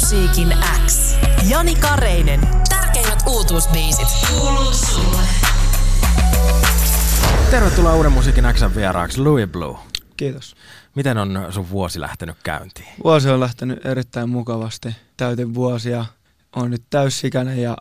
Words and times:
Musiikin 0.00 0.54
X. 0.86 1.16
Jani 1.50 1.74
Kareinen. 1.74 2.40
Tärkeimmät 2.68 3.18
uutuusbiisit. 3.26 4.08
Kuuluu 4.30 4.72
sulle. 4.72 5.22
Tervetuloa 7.50 7.94
Uuden 7.94 8.12
musiikin 8.12 8.44
Xn 8.52 8.70
vieraaksi, 8.74 9.20
Louis 9.20 9.48
Blue. 9.50 9.78
Kiitos. 10.16 10.54
Miten 10.94 11.18
on 11.18 11.46
sun 11.50 11.70
vuosi 11.70 12.00
lähtenyt 12.00 12.36
käyntiin? 12.42 12.88
Vuosi 13.04 13.30
on 13.30 13.40
lähtenyt 13.40 13.86
erittäin 13.86 14.28
mukavasti. 14.30 14.96
Täytin 15.16 15.54
vuosia. 15.54 16.04
On 16.56 16.70
nyt 16.70 16.82
täysikäinen 16.90 17.62
ja 17.62 17.76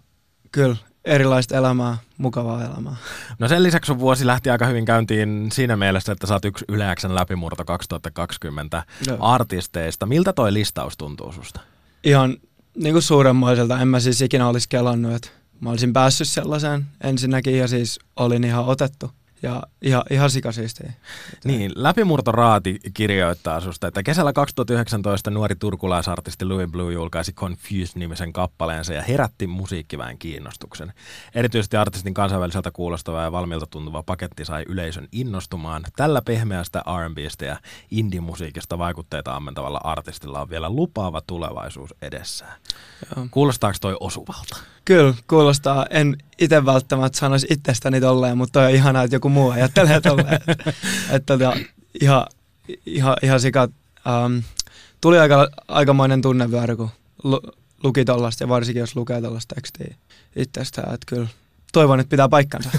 kyllä 0.51 0.75
erilaista 1.05 1.57
elämää, 1.57 1.97
mukavaa 2.17 2.65
elämää. 2.65 2.95
No 3.39 3.47
sen 3.47 3.63
lisäksi 3.63 3.87
sun 3.87 3.99
vuosi 3.99 4.27
lähti 4.27 4.49
aika 4.49 4.65
hyvin 4.65 4.85
käyntiin 4.85 5.49
siinä 5.51 5.77
mielessä, 5.77 6.11
että 6.11 6.27
sä 6.27 6.33
oot 6.33 6.45
yksi 6.45 6.65
Yle 6.67 6.95
Xn 6.95 7.15
läpimurto 7.15 7.65
2020 7.65 8.83
Joo. 9.07 9.17
artisteista. 9.21 10.05
Miltä 10.05 10.33
toi 10.33 10.53
listaus 10.53 10.97
tuntuu 10.97 11.31
susta? 11.31 11.59
Ihan 12.03 12.37
niin 12.77 12.93
kuin 12.93 13.03
suuremmaiselta. 13.03 13.79
En 13.79 13.87
mä 13.87 13.99
siis 13.99 14.21
ikinä 14.21 14.47
olisi 14.47 14.69
kelannut, 14.69 15.13
että 15.13 15.29
mä 15.59 15.69
olisin 15.69 15.93
päässyt 15.93 16.27
sellaiseen 16.27 16.85
ensinnäkin 17.03 17.57
ja 17.57 17.67
siis 17.67 17.99
olin 18.15 18.43
ihan 18.43 18.65
otettu 18.65 19.11
ja 19.43 19.63
ihan, 19.81 20.03
ihan 20.09 20.29
sikasiistiä. 20.29 20.93
Niin, 21.43 21.71
Läpimurto 21.75 22.31
Raati 22.31 22.79
kirjoittaa 22.93 23.61
susta, 23.61 23.87
että 23.87 24.03
kesällä 24.03 24.33
2019 24.33 25.31
nuori 25.31 25.55
turkulaisartisti 25.55 26.45
Louis 26.45 26.69
Blue 26.71 26.93
julkaisi 26.93 27.33
Confused-nimisen 27.33 28.33
kappaleensa 28.33 28.93
ja 28.93 29.01
herätti 29.01 29.47
musiikkiväen 29.47 30.17
kiinnostuksen. 30.17 30.93
Erityisesti 31.35 31.77
artistin 31.77 32.13
kansainväliseltä 32.13 32.71
kuulostava 32.71 33.21
ja 33.21 33.31
valmiilta 33.31 33.67
tuntuva 33.67 34.03
paketti 34.03 34.45
sai 34.45 34.63
yleisön 34.67 35.07
innostumaan. 35.11 35.83
Tällä 35.95 36.21
pehmeästä 36.21 36.83
R&Bstä 36.97 37.45
ja 37.45 37.57
indie-musiikista 37.91 38.77
vaikutteita 38.77 39.35
ammentavalla 39.35 39.81
artistilla 39.83 40.41
on 40.41 40.49
vielä 40.49 40.69
lupaava 40.69 41.21
tulevaisuus 41.21 41.93
edessään. 42.01 42.59
Joo. 43.15 43.27
Kuulostaako 43.31 43.77
toi 43.81 43.97
osuvalta? 43.99 44.57
Kyllä, 44.85 45.13
kuulostaa. 45.27 45.85
En 45.89 46.17
itse 46.39 46.65
välttämättä 46.65 47.19
sanoisi 47.19 47.47
itsestäni 47.49 48.01
tolleen, 48.01 48.37
mutta 48.37 48.61
on 48.61 48.69
ihanaa, 48.69 49.03
että 49.03 49.15
joku 49.15 49.28
muu 49.29 49.49
ajattelee 49.49 50.01
tolleen. 50.01 50.39
Että 50.47 50.73
et, 51.11 51.25
tota, 51.25 51.57
ihan, 52.01 52.27
ihan, 52.85 53.17
ihan 53.23 53.39
sika. 53.39 53.67
Um, 54.25 54.43
tuli 55.01 55.19
aika, 55.19 55.49
aikamoinen 55.67 56.21
tunnevyöry, 56.21 56.75
kun 56.75 56.89
lu, 57.23 57.41
luki 57.83 58.05
tollasta 58.05 58.43
ja 58.43 58.49
varsinkin 58.49 58.79
jos 58.79 58.95
lukee 58.95 59.21
tollasta 59.21 59.55
tekstiä 59.55 59.95
itsestään. 60.35 60.93
Että 60.93 61.05
kyllä 61.07 61.27
toivon, 61.73 61.99
että 61.99 62.09
pitää 62.09 62.29
paikkansa. 62.29 62.69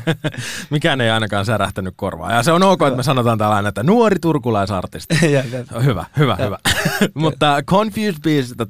Mikään 0.70 1.00
ei 1.00 1.10
ainakaan 1.10 1.46
särähtänyt 1.46 1.94
korvaa. 1.96 2.32
Ja 2.32 2.42
se 2.42 2.52
on 2.52 2.62
ok, 2.62 2.82
että 2.82 2.96
me 2.96 3.02
sanotaan 3.02 3.38
täällä 3.38 3.56
aina, 3.56 3.68
että 3.68 3.82
nuori 3.82 4.18
turkulaisartisti. 4.18 5.14
ja, 5.32 5.44
ja, 5.52 5.80
Hyvä, 5.82 6.04
hyvä, 6.18 6.36
hyvä. 6.36 6.58
Mutta 7.14 7.62
Confused 7.66 8.22
Beastistä 8.22 8.66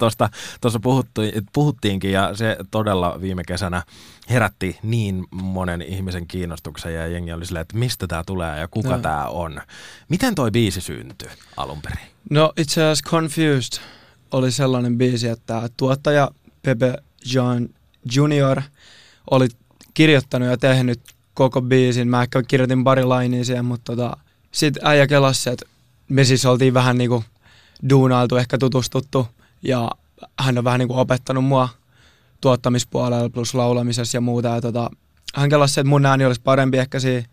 tuossa 0.61 0.81
puhuttiinkin 1.53 2.13
ja 2.13 2.35
se 2.35 2.57
todella 2.71 3.21
viime 3.21 3.45
kesänä 3.45 3.83
herätti 4.31 4.79
niin 4.83 5.25
monen 5.31 5.83
ihmisen 5.83 6.27
kiinnostuksen 6.27 6.95
ja 6.95 7.07
jengi 7.07 7.33
oli 7.33 7.47
silleen, 7.47 7.63
että 7.63 7.77
mistä 7.77 8.07
tämä 8.07 8.23
tulee 8.27 8.59
ja 8.59 8.69
kuka 8.69 8.89
Joo. 8.89 8.99
tämä 8.99 9.27
on. 9.27 9.61
Miten 10.09 10.35
toi 10.35 10.51
biisi 10.51 10.81
syntyi 10.81 11.29
alun 11.57 11.83
perin? 11.83 12.07
No 12.31 12.53
itse 12.57 12.83
asiassa 12.83 13.11
Confused 13.11 13.83
oli 14.33 14.53
sellainen 14.53 14.99
biisi, 14.99 15.29
että 15.29 15.69
tuottaja 15.77 16.31
Pepe 16.63 16.95
John 17.35 17.67
Junior 18.15 18.63
oli 19.31 19.49
kirjoittanut 19.95 20.49
ja 20.49 20.57
tehnyt 20.57 21.01
koko 21.35 21.63
biisin. 21.63 22.09
Mä 22.09 22.23
ehkä 22.23 22.43
kirjoitin 22.43 22.85
pari 22.85 23.05
lainia 23.05 23.45
siihen, 23.45 23.65
mutta 23.65 23.97
tota, 23.97 24.17
sit 24.53 24.75
äijä 24.83 25.07
kelasi, 25.07 25.51
että 25.51 25.67
me 26.09 26.25
siis 26.25 26.47
oltiin 26.47 26.75
vähän 26.75 26.99
niinku 26.99 27.25
duunailtu, 27.91 28.37
ehkä 28.37 28.59
tutustuttu 28.59 29.29
ja 29.63 29.91
hän 30.39 30.59
on 30.59 30.65
vähän 30.65 30.79
niinku 30.79 30.99
opettanut 30.99 31.45
mua 31.45 31.69
tuottamispuolella 32.41 33.31
plus 33.31 33.55
laulamisessa 33.55 34.17
ja 34.17 34.21
muuta. 34.21 34.49
Ja 34.49 34.61
tota, 34.61 34.91
hän 35.35 35.51
kelasi, 35.51 35.81
että 35.81 35.89
mun 35.89 36.07
ääni 36.07 36.25
olisi 36.25 36.41
parempi 36.45 36.79
ehkä 36.79 37.01
siinä 37.01 37.29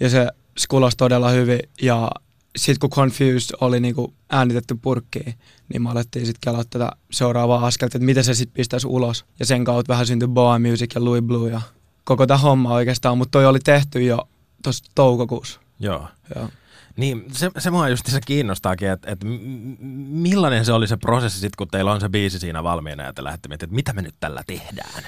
ja 0.00 0.10
se, 0.10 0.28
kuulosti 0.68 0.98
todella 0.98 1.28
hyvin 1.28 1.60
ja 1.82 2.10
sitten 2.56 2.80
kun 2.80 2.90
Confused 2.90 3.56
oli 3.60 3.80
niinku 3.80 4.14
äänitetty 4.30 4.74
purkkiin, 4.82 5.34
niin 5.68 5.82
me 5.82 5.90
alettiin 5.90 6.26
sitten 6.26 6.40
kelaa 6.40 6.64
tätä 6.70 6.92
seuraavaa 7.10 7.66
askelta, 7.66 7.96
että 7.98 8.06
miten 8.06 8.24
se 8.24 8.34
sitten 8.34 8.54
pistäisi 8.54 8.86
ulos. 8.86 9.24
Ja 9.38 9.46
sen 9.46 9.64
kautta 9.64 9.92
vähän 9.92 10.06
syntyi 10.06 10.28
Boa 10.28 10.58
Music 10.58 10.94
ja 10.94 11.04
Louis 11.04 11.22
Blue 11.22 11.50
ja 11.50 11.60
koko 12.04 12.26
tämä 12.26 12.38
homma 12.38 12.74
oikeastaan, 12.74 13.18
mutta 13.18 13.30
toi 13.30 13.46
oli 13.46 13.58
tehty 13.58 14.02
jo 14.02 14.28
tuossa 14.62 14.84
toukokuussa. 14.94 15.60
Joo. 15.80 16.08
Joo. 16.34 16.48
Niin 16.96 17.24
se, 17.32 17.50
se 17.58 17.70
mua 17.70 17.88
just 17.88 18.06
se 18.06 18.20
kiinnostaakin, 18.26 18.88
että, 18.88 19.16
m- 19.24 19.76
millainen 20.22 20.64
se 20.64 20.72
oli 20.72 20.88
se 20.88 20.96
prosessi 20.96 21.40
sitten, 21.40 21.56
kun 21.58 21.68
teillä 21.68 21.92
on 21.92 22.00
se 22.00 22.08
biisi 22.08 22.38
siinä 22.38 22.62
valmiina 22.62 23.02
ja 23.02 23.12
te 23.12 23.24
lähdette 23.24 23.48
miettimään, 23.48 23.68
että 23.68 23.76
mitä 23.76 23.92
me 23.92 24.02
nyt 24.02 24.14
tällä 24.20 24.42
tehdään. 24.46 25.02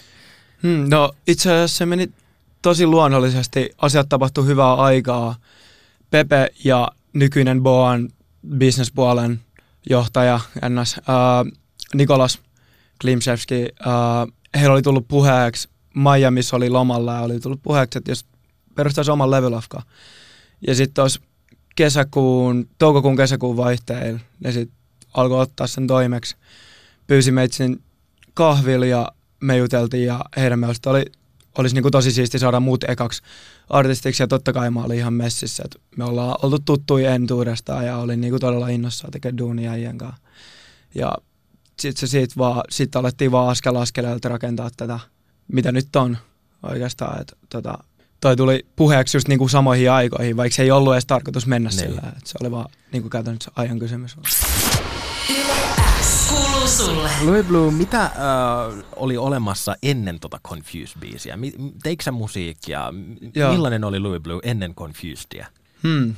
Hmm, 0.62 0.86
no 0.90 1.12
itse 1.26 1.52
asiassa 1.52 1.78
se 1.78 1.86
meni 1.86 2.10
tosi 2.62 2.86
luonnollisesti. 2.86 3.70
Asiat 3.78 4.08
tapahtui 4.08 4.46
hyvää 4.46 4.74
aikaa. 4.74 5.36
Pepe 6.10 6.50
ja 6.64 6.88
nykyinen 7.14 7.62
Boan 7.62 8.08
businesspuolen 8.58 9.40
johtaja 9.90 10.40
NS, 10.68 10.96
ää, 11.08 11.44
Nikolas 11.94 12.40
Klimczewski, 13.00 13.68
ää, 13.86 14.26
heillä 14.54 14.72
oli 14.72 14.82
tullut 14.82 15.08
puheeksi, 15.08 15.68
Miamiissa 15.94 16.56
oli 16.56 16.70
lomalla 16.70 17.12
ja 17.12 17.20
oli 17.20 17.40
tullut 17.40 17.62
puheeksi, 17.62 17.98
että 17.98 18.10
jos 18.10 18.26
perustaisi 18.74 19.10
oman 19.10 19.30
levylafka. 19.30 19.82
Ja 20.66 20.74
sitten 20.74 20.94
tuossa 20.94 21.20
kesäkuun, 21.76 22.68
toukokuun 22.78 23.16
kesäkuun 23.16 23.56
vaihteilla 23.56 24.20
ne 24.40 24.52
sitten 24.52 24.78
alkoi 25.14 25.40
ottaa 25.40 25.66
sen 25.66 25.86
toimeksi. 25.86 26.36
Pyysi 27.06 27.32
meitä 27.32 27.56
sinne 27.56 27.78
ja 28.88 29.12
me 29.40 29.56
juteltiin 29.56 30.06
ja 30.06 30.24
heidän 30.36 30.58
mielestä 30.58 30.90
oli, 30.90 31.04
olisi 31.58 31.74
niinku 31.74 31.90
tosi 31.90 32.12
siisti 32.12 32.38
saada 32.38 32.60
muut 32.60 32.84
ekaksi 32.88 33.22
artistiksi 33.70 34.22
ja 34.22 34.26
totta 34.26 34.52
kai 34.52 34.70
mä 34.70 34.84
olin 34.84 34.98
ihan 34.98 35.12
messissä, 35.14 35.62
että 35.66 35.78
me 35.96 36.04
ollaan 36.04 36.36
oltu 36.42 36.58
tuttuja 36.58 37.14
entuudestaan 37.14 37.86
ja 37.86 37.96
olin 37.96 38.20
niinku 38.20 38.38
todella 38.38 38.68
innossaan 38.68 39.10
tekemään 39.10 39.38
duunia 39.38 39.70
äijän 39.70 39.98
kanssa. 39.98 40.20
Ja 40.94 41.14
sitten 41.80 42.00
se 42.00 42.10
siitä 42.10 42.34
vaan, 42.38 42.62
sit 42.70 42.96
alettiin 42.96 43.32
vaan 43.32 43.48
askel 43.48 43.76
askeleelta 43.76 44.28
rakentaa 44.28 44.70
tätä, 44.76 45.00
mitä 45.52 45.72
nyt 45.72 45.96
on 45.96 46.18
oikeastaan, 46.62 47.20
että 47.20 47.36
tota, 47.48 47.78
toi 48.20 48.36
tuli 48.36 48.66
puheeksi 48.76 49.16
just 49.16 49.28
niinku 49.28 49.48
samoihin 49.48 49.90
aikoihin, 49.90 50.36
vaikka 50.36 50.56
se 50.56 50.62
ei 50.62 50.70
ollut 50.70 50.92
edes 50.92 51.06
tarkoitus 51.06 51.46
mennä 51.46 51.70
Niin. 51.70 51.78
sillä, 51.78 52.02
että 52.08 52.20
se 52.24 52.38
oli 52.40 52.50
vaan 52.50 52.70
niinku 52.92 53.08
käytännössä 53.08 53.50
ajan 53.56 53.78
kysymys. 53.78 54.16
Kuuluu 56.28 56.68
sulle. 56.68 57.10
Louis 57.24 57.46
Blue, 57.46 57.72
mitä 57.72 58.02
äh, 58.02 58.10
oli 58.96 59.16
olemassa 59.16 59.76
ennen 59.82 60.20
tota 60.20 60.40
Confused-biisiä? 60.48 61.38
Teikö 61.82 62.02
sä 62.02 62.12
musiikkia? 62.12 62.92
Joo. 63.34 63.52
Millainen 63.52 63.84
oli 63.84 64.00
Louis 64.00 64.22
Blue 64.22 64.40
ennen 64.42 64.74
Confusedia? 64.74 65.46
Hmm. 65.82 66.14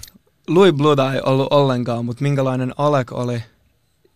Louis 0.49 0.75
Bluta 0.75 1.15
ei 1.15 1.21
ollut 1.27 1.53
ollenkaan, 1.53 2.05
mutta 2.05 2.23
minkälainen 2.23 2.75
Alek 2.79 3.13
oli? 3.13 3.43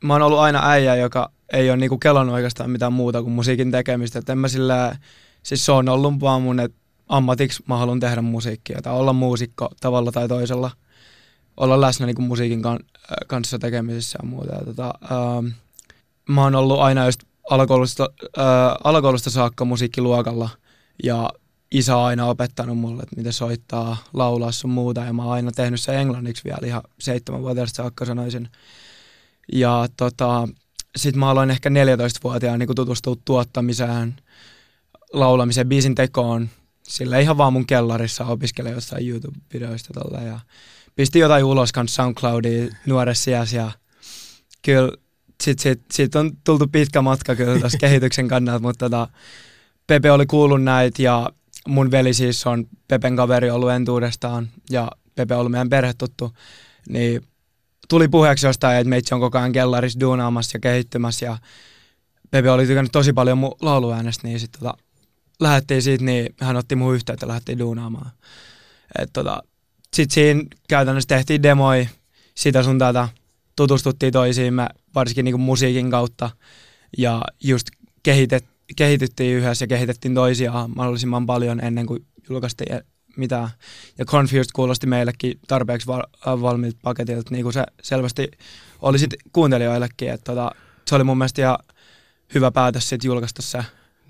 Mä 0.05 0.15
oon 0.15 0.23
ollut 0.23 0.39
aina 0.39 0.71
äijä, 0.71 0.97
joka 0.97 1.31
ei 1.53 1.71
ole 1.71 1.77
niinku 1.77 1.99
kelannut 1.99 2.34
oikeastaan 2.34 2.71
mitään 2.71 2.93
muuta 2.93 3.22
kuin 3.22 3.33
musiikin 3.33 3.71
tekemistä. 3.71 4.19
Et 4.19 4.28
en 4.28 4.39
mä 4.39 4.49
sillä, 4.49 4.97
siis 5.43 5.67
se 5.67 5.72
on 5.72 5.89
ollut 5.89 6.21
vaan 6.21 6.43
mun, 6.43 6.61
että 6.61 6.78
ammatiksi 7.09 7.62
mä 7.67 7.77
haluan 7.77 8.01
tehdä 8.01 8.22
musiikkia 8.22 8.83
tai 8.83 8.93
olla 8.93 9.12
muusikko 9.12 9.69
tavalla 9.81 10.12
tai 10.12 10.28
toisella. 10.28 10.71
Olla 11.57 11.81
läsnä 11.81 12.07
niinku 12.07 12.22
musiikin 12.22 12.62
kan, 12.62 12.78
äh, 12.97 13.17
kanssa 13.27 13.59
tekemisissä 13.59 14.19
ja 14.22 14.28
muuta. 14.28 14.55
Ja 14.55 14.65
tota, 14.65 14.95
ähm, 15.12 15.47
mä 16.31 16.43
oon 16.43 16.55
ollut 16.55 16.81
aina 16.81 17.07
just 17.07 17.21
alakoulusta, 17.51 18.11
äh, 18.39 18.45
alakoulusta 18.85 19.31
saakka 19.31 19.65
musiikkiluokalla 19.65 20.49
ja 21.05 21.31
isä 21.71 21.97
on 21.97 22.05
aina 22.05 22.27
opettanut 22.27 22.79
mulle, 22.79 23.03
että 23.03 23.17
miten 23.17 23.33
soittaa, 23.33 23.97
laulaa 24.13 24.53
sun 24.53 24.71
muuta. 24.71 25.01
Ja 25.01 25.13
mä 25.13 25.25
oon 25.25 25.33
aina 25.33 25.53
tehnyt 25.53 25.81
se 25.81 25.97
englanniksi 25.97 26.45
vielä 26.45 26.66
ihan 26.66 26.83
seitsemänvuotiaasta 26.99 27.77
saakka 27.77 28.04
sanoisin. 28.04 28.49
Ja 29.53 29.89
tota, 29.97 30.49
sit 30.97 31.16
mä 31.16 31.31
aloin 31.31 31.51
ehkä 31.51 31.69
14-vuotiaana 31.69 32.59
niin 32.59 32.77
tutustua 32.77 33.16
tuottamiseen, 33.25 34.16
laulamiseen, 35.13 35.69
biisin 35.69 35.95
tekoon. 35.95 36.49
Sillä 36.83 37.19
ihan 37.19 37.39
vaan 37.39 37.53
mun 37.53 37.66
kellarissa 37.66 38.25
opiskelin 38.25 38.72
jossain 38.72 39.09
YouTube-videoista 39.09 39.95
tolle 39.95 40.25
ja 40.25 40.41
pisti 40.95 41.19
jotain 41.19 41.45
ulos 41.45 41.72
kanssa 41.72 42.03
SoundCloudiin 42.03 42.77
nuoressa 42.87 43.31
ja 43.31 43.71
kyllä 44.63 44.93
sit, 45.41 45.59
sit, 45.59 45.81
sit 45.92 46.15
on 46.15 46.31
tultu 46.45 46.66
pitkä 46.69 47.03
matka 47.03 47.37
kyllä 47.37 47.60
tässä 47.60 47.78
kehityksen 47.87 48.28
kannalta, 48.28 48.63
mutta 48.63 48.84
tota, 48.84 49.09
Pepe 49.87 50.10
oli 50.10 50.27
kuullut 50.27 50.63
näitä 50.63 51.03
ja 51.03 51.31
mun 51.69 51.91
veli 51.91 52.15
siis 52.15 52.47
on 52.47 52.66
Pepen 52.89 53.16
kaveri 53.16 53.51
ollut 53.51 53.71
entuudestaan 53.71 54.48
ja 54.71 54.91
Pepe 55.15 55.34
on 55.34 55.41
ollut 55.41 55.53
meidän 55.53 55.69
perhetuttu, 55.69 56.33
niin 56.89 57.21
tuli 57.89 58.09
puheeksi 58.09 58.47
jostain, 58.47 58.78
että 58.78 58.89
meitsi 58.89 59.15
on 59.15 59.21
koko 59.21 59.39
ajan 59.39 59.53
kellarissa 59.53 60.01
duunaamassa 60.01 60.57
ja 60.57 60.60
kehittymässä 60.60 61.27
ja 61.27 61.39
Pepe 62.31 62.51
oli 62.51 62.66
tykännyt 62.66 62.92
tosi 62.92 63.13
paljon 63.13 63.39
mun 63.39 63.54
lauluäänestä, 63.60 64.28
niin 64.28 64.41
sitten 64.41 64.60
tota, 64.60 64.75
lähdettiin 65.41 65.83
siitä, 65.83 66.04
niin 66.04 66.34
hän 66.41 66.57
otti 66.57 66.77
mun 66.77 66.95
yhteyttä 66.95 67.25
ja 67.25 67.28
lähdettiin 67.28 67.59
duunaamaan. 67.59 68.10
Et 68.98 69.10
tota, 69.13 69.42
sitten 69.95 70.15
siinä 70.15 70.42
käytännössä 70.69 71.09
tehtiin 71.09 71.42
demoi 71.42 71.89
sitä 72.34 72.63
sun 72.63 72.78
tätä, 72.78 73.09
tutustuttiin 73.60 74.12
toisiimme, 74.12 74.68
varsinkin 74.95 75.24
niin 75.24 75.33
kuin 75.33 75.42
musiikin 75.42 75.91
kautta. 75.91 76.30
Ja 76.98 77.22
just 77.45 77.66
kehitet, 78.03 78.45
kehityttiin 78.77 79.36
yhdessä 79.36 79.62
ja 79.62 79.66
kehitettiin 79.66 80.15
toisiaan 80.15 80.71
mahdollisimman 80.77 81.27
paljon 81.27 81.60
ennen 81.60 81.86
kuin 81.86 82.07
julkaistiin 82.30 82.72
e- 82.72 82.84
mitään. 83.16 83.48
Ja 83.98 84.04
Confused 84.04 84.51
kuulosti 84.54 84.86
meillekin 84.86 85.39
tarpeeksi 85.48 85.86
val- 85.86 86.07
äh, 86.28 86.41
valmiilta 86.41 86.78
paketilta, 86.83 87.30
niin 87.30 87.42
kuin 87.42 87.53
se 87.53 87.65
selvästi 87.83 88.30
oli 88.83 88.98
sit 88.98 89.15
kuuntelijoillekin. 89.33 90.10
Että 90.10 90.24
tota, 90.24 90.51
se 90.86 90.95
oli 90.95 91.04
mun 91.04 91.18
mielestä 91.18 91.42
ihan 91.42 91.59
hyvä 92.34 92.51
päätös 92.51 92.89
sitten 92.89 93.09
julkaista 93.09 93.42
se. 93.42 93.65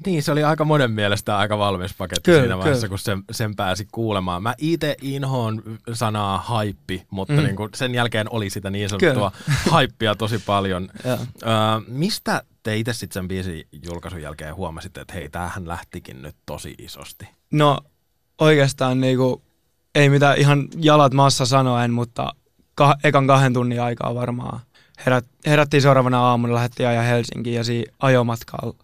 Niin, 0.06 0.22
se 0.22 0.32
oli 0.32 0.44
aika 0.44 0.64
monen 0.64 0.90
mielestä 0.90 1.38
aika 1.38 1.58
valmis 1.58 1.94
paketti 1.94 2.22
Kyllä, 2.30 2.40
siinä 2.40 2.58
vaiheessa, 2.58 2.86
kyllä. 2.86 2.88
kun 2.88 2.98
sen, 2.98 3.22
sen 3.30 3.56
pääsi 3.56 3.88
kuulemaan. 3.92 4.42
Mä 4.42 4.54
itse 4.58 4.96
inhoon 5.02 5.62
sanaa 5.92 6.38
haippi, 6.38 7.06
mutta 7.10 7.32
mm. 7.34 7.42
Niin 7.42 7.56
kuin 7.56 7.68
sen 7.74 7.94
jälkeen 7.94 8.26
oli 8.30 8.50
sitä 8.50 8.70
niin 8.70 8.88
sanottua 8.88 9.32
haippia 9.70 10.14
tosi 10.14 10.38
paljon. 10.38 10.88
Öö, 11.06 11.16
mistä 11.88 12.42
te 12.62 12.76
itse 12.76 12.92
sitten 12.92 13.14
sen 13.14 13.28
biisin 13.28 13.64
julkaisun 13.88 14.22
jälkeen 14.22 14.54
huomasitte, 14.54 15.00
että 15.00 15.14
hei, 15.14 15.28
tämähän 15.28 15.68
lähtikin 15.68 16.22
nyt 16.22 16.36
tosi 16.46 16.74
isosti? 16.78 17.28
No 17.52 17.78
oikeastaan 18.40 19.00
niinku, 19.00 19.42
ei 19.94 20.08
mitään 20.08 20.38
ihan 20.38 20.68
jalat 20.76 21.14
maassa 21.14 21.46
sanoen, 21.46 21.90
mutta 21.90 22.34
ka- 22.74 22.96
ekan 23.04 23.26
kahden 23.26 23.52
tunnin 23.52 23.82
aikaa 23.82 24.14
varmaan. 24.14 24.60
Herät, 25.06 25.24
herättiin 25.46 25.82
seuraavana 25.82 26.20
aamuna, 26.20 26.54
lähdettiin 26.54 26.88
ajaa 26.88 27.02
Helsinkiin 27.02 27.56
ja 27.56 27.64
siinä 27.64 27.92
ajomatkalla 27.98 28.74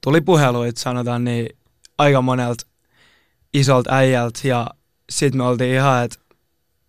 tuli 0.00 0.20
puheluita, 0.20 0.80
sanotaan 0.80 1.24
niin, 1.24 1.48
aika 1.98 2.22
monelta 2.22 2.66
isolta 3.54 3.94
äijältä 3.94 4.48
ja 4.48 4.66
sitten 5.10 5.38
me 5.38 5.44
oltiin 5.44 5.74
ihan, 5.74 6.04
että 6.04 6.18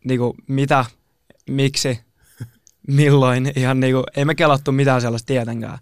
niinku, 0.03 0.35
mitä, 0.47 0.85
miksi, 1.49 1.99
milloin, 2.87 3.51
ihan 3.55 3.79
niinku, 3.79 4.03
ei 4.15 4.25
me 4.25 4.35
kelattu 4.35 4.71
mitään 4.71 5.01
sellaista 5.01 5.27
tietenkään. 5.27 5.77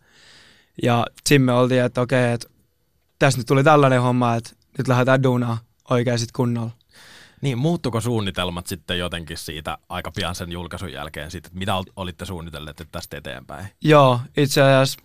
Ja 0.84 1.06
sitten 1.16 1.42
me 1.42 1.54
oltiin, 1.54 1.84
että 1.84 2.02
okei, 2.02 2.34
että 2.34 2.48
tässä 3.20 3.40
nyt 3.40 3.48
tuli 3.48 3.64
tällainen 3.64 4.02
homma, 4.02 4.36
että 4.36 4.52
nyt 4.78 4.88
lähdetään 4.88 5.24
duunaan 5.24 5.58
oikein 5.90 6.20
sit 6.20 6.32
kunnolla. 6.32 6.72
Niin, 7.42 7.58
muuttuko 7.58 8.02
suunnitelmat 8.02 8.68
sitten 8.68 9.00
jotenkin 9.00 9.38
siitä 9.38 9.78
aika 9.90 10.12
pian 10.12 10.36
sen 10.36 10.52
julkaisun 10.52 10.92
jälkeen, 10.92 11.32
siitä, 11.32 11.48
että 11.48 11.60
mitä 11.60 11.76
ol- 11.76 11.92
olitte 11.96 12.26
suunnitelleet 12.26 12.82
että 12.82 12.92
tästä 12.92 13.18
eteenpäin? 13.18 13.68
Joo, 13.82 14.20
itse 14.38 14.62
asiassa 14.62 15.00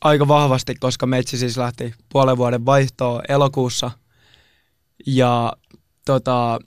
aika 0.00 0.28
vahvasti, 0.28 0.74
koska 0.74 1.06
meitsi 1.06 1.38
siis 1.38 1.56
lähti 1.56 1.94
puolen 2.08 2.36
vuoden 2.36 2.66
vaihtoon 2.66 3.22
elokuussa. 3.28 3.90
Ja 5.06 5.52
tota, 6.04 6.58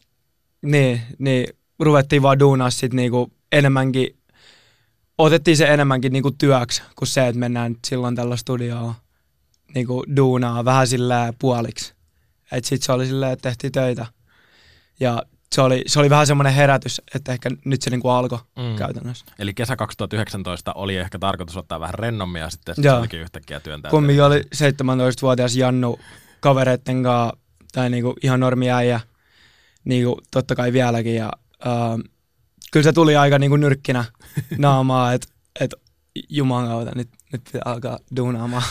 niin, 0.62 1.02
niin 1.20 1.48
ruvettiin 1.80 2.22
vaan 2.22 2.40
duunaa 2.40 2.70
sit 2.70 2.94
niinku 2.94 3.32
enemmänkin, 3.52 4.18
otettiin 5.18 5.58
se 5.58 5.66
enemmänkin 5.66 6.14
niinku 6.14 6.32
työksi 6.32 6.82
kuin 6.96 7.08
se, 7.08 7.28
että 7.28 7.40
mennään 7.40 7.76
silloin 7.88 8.16
tällä 8.16 8.38
studioon 8.38 8.94
niinku 9.76 10.04
duunaa 10.16 10.66
vähän 10.66 10.88
silleen 10.88 11.34
puoliksi. 11.40 11.94
Et 12.52 12.66
sit 12.66 12.84
se 12.84 12.92
oli 12.92 13.06
silleen, 13.06 13.32
että 13.32 13.50
tehtiin 13.50 13.72
töitä. 13.72 14.06
Ja 15.00 15.24
se 15.56 15.62
oli, 15.62 15.84
se 15.88 16.00
oli 16.00 16.10
vähän 16.10 16.28
semmoinen 16.28 16.54
herätys, 16.54 17.02
että 17.16 17.32
ehkä 17.32 17.50
nyt 17.66 17.82
se 17.82 17.90
niinku 17.90 18.10
alkoi 18.10 18.40
Mm. 18.56 18.76
käytännössä. 18.76 19.26
Eli 19.40 19.54
kesä 19.54 19.76
2019 19.76 20.74
oli 20.74 20.98
ehkä 20.98 21.20
tarkoitus 21.20 21.58
ottaa 21.58 21.80
vähän 21.80 21.94
rennommin 21.94 22.40
ja 22.40 22.50
sitten 22.50 22.76
Joo. 22.78 22.96
se 22.96 23.00
olikin 23.00 23.20
yhtäkkiä 23.20 23.60
työntää. 23.60 23.92
Kumminkin 23.92 24.24
oli 24.24 24.42
17-vuotias 24.56 25.56
Jannu 25.56 26.00
kavereitten 26.40 27.04
kanssa, 27.04 27.38
tai 27.72 27.90
niinku 27.90 28.16
ihan 28.24 28.40
normi 28.40 28.72
äijä, 28.72 29.00
niinku 29.86 30.22
totta 30.32 30.56
kai 30.56 30.74
vieläkin. 30.74 31.16
Ja, 31.16 31.32
uh, 31.66 32.04
kyllä 32.72 32.84
se 32.84 32.94
tuli 32.94 33.16
aika 33.16 33.40
niinku 33.40 33.58
nyrkkinä 33.58 34.06
naamaa, 34.58 35.14
että 35.14 35.28
et, 35.60 35.74
juman 36.30 36.68
kautta 36.68 36.92
nyt, 36.96 37.10
nyt 37.32 37.44
pitää 37.44 37.62
alkaa 37.66 38.00
duunaamaan. 38.16 38.64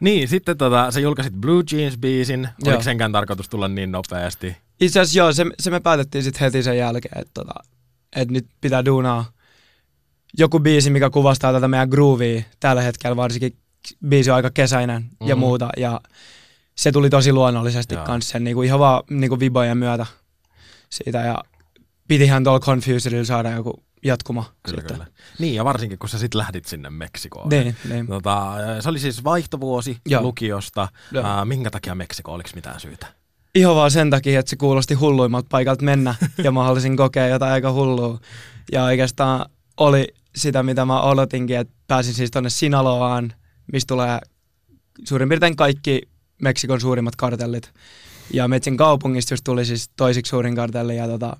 Niin, 0.00 0.28
sitten 0.28 0.58
tota, 0.58 0.90
sä 0.90 1.00
julkaisit 1.00 1.34
Blue 1.34 1.62
Jeans-biisin. 1.72 2.38
Oliko 2.40 2.70
Joo. 2.70 2.82
senkään 2.82 3.12
tarkoitus 3.12 3.48
tulla 3.48 3.68
niin 3.68 3.92
nopeasti? 3.92 4.56
Itse 4.80 5.00
asiassa 5.00 5.18
joo, 5.18 5.32
se, 5.32 5.44
se 5.60 5.70
me 5.70 5.80
päätettiin 5.80 6.24
sitten 6.24 6.40
heti 6.40 6.62
sen 6.62 6.78
jälkeen, 6.78 7.18
että 7.20 7.30
tota, 7.34 7.54
et 8.16 8.30
nyt 8.30 8.46
pitää 8.60 8.84
duunaa 8.84 9.24
joku 10.38 10.60
biisi, 10.60 10.90
mikä 10.90 11.10
kuvastaa 11.10 11.52
tätä 11.52 11.68
meidän 11.68 11.88
groovia 11.88 12.42
tällä 12.60 12.82
hetkellä, 12.82 13.16
varsinkin 13.16 13.56
biisi 14.08 14.30
on 14.30 14.36
aika 14.36 14.50
kesäinen 14.50 15.02
mm-hmm. 15.02 15.28
ja 15.28 15.34
Mhm. 15.34 15.40
muuta. 15.40 15.68
Ja 15.76 16.00
se 16.76 16.92
tuli 16.92 17.10
tosi 17.10 17.32
luonnollisesti 17.32 17.94
Joo. 17.94 18.04
kanssa 18.04 18.32
sen 18.32 18.44
niinku 18.44 18.62
ihan 18.62 18.78
vaan 18.78 19.02
niinku 19.10 19.40
vibojen 19.40 19.78
myötä 19.78 20.06
siitä. 20.90 21.18
Ja 21.18 21.38
pitihän 22.08 22.44
tuolla 22.44 22.60
Confusedilla 22.60 23.24
saada 23.24 23.50
joku 23.50 23.82
jatkuma 24.04 24.44
Kyllä, 24.62 24.80
sitten. 24.80 24.96
kyllä. 24.96 25.10
Niin, 25.38 25.54
ja 25.54 25.64
varsinkin 25.64 25.98
kun 25.98 26.08
sä 26.08 26.18
sitten 26.18 26.38
lähdit 26.38 26.64
sinne 26.64 26.90
Meksikoon. 26.90 27.48
Niin, 27.48 27.76
niin. 27.88 28.06
Tota, 28.06 28.52
se 28.80 28.88
oli 28.88 28.98
siis 28.98 29.24
vaihtovuosi 29.24 29.98
Joo. 30.06 30.22
lukiosta. 30.22 30.88
Joo. 31.12 31.22
Uh, 31.40 31.44
minkä 31.46 31.70
takia 31.70 31.94
Meksiko? 31.94 32.32
Oliko 32.32 32.50
mitään 32.54 32.80
syytä? 32.80 33.06
Ihan 33.54 33.74
vaan 33.74 33.90
sen 33.90 34.10
takia, 34.10 34.40
että 34.40 34.50
se 34.50 34.56
kuulosti 34.56 34.94
hulluimmalta 34.94 35.46
paikalta 35.50 35.84
mennä 35.84 36.14
ja 36.44 36.52
mä 36.52 36.64
haluaisin 36.64 36.96
kokea 36.96 37.28
jotain 37.28 37.52
aika 37.52 37.72
hullua. 37.72 38.20
Ja 38.72 38.84
oikeastaan 38.84 39.46
oli 39.76 40.08
sitä, 40.36 40.62
mitä 40.62 40.84
mä 40.84 41.02
odotinkin, 41.02 41.56
että 41.56 41.74
pääsin 41.86 42.14
siis 42.14 42.30
tonne 42.30 42.50
Sinaloaan, 42.50 43.32
mistä 43.72 43.88
tulee 43.88 44.18
suurin 45.04 45.28
piirtein 45.28 45.56
kaikki 45.56 46.02
Meksikon 46.42 46.80
suurimmat 46.80 47.16
kartellit. 47.16 47.72
Ja 48.32 48.48
Metsin 48.48 48.76
kaupungista 48.76 49.32
just 49.32 49.44
tuli 49.44 49.64
siis 49.64 49.90
toisiksi 49.96 50.30
suurin 50.30 50.56
kartelli 50.56 50.96
ja, 50.96 51.08
tota, 51.08 51.36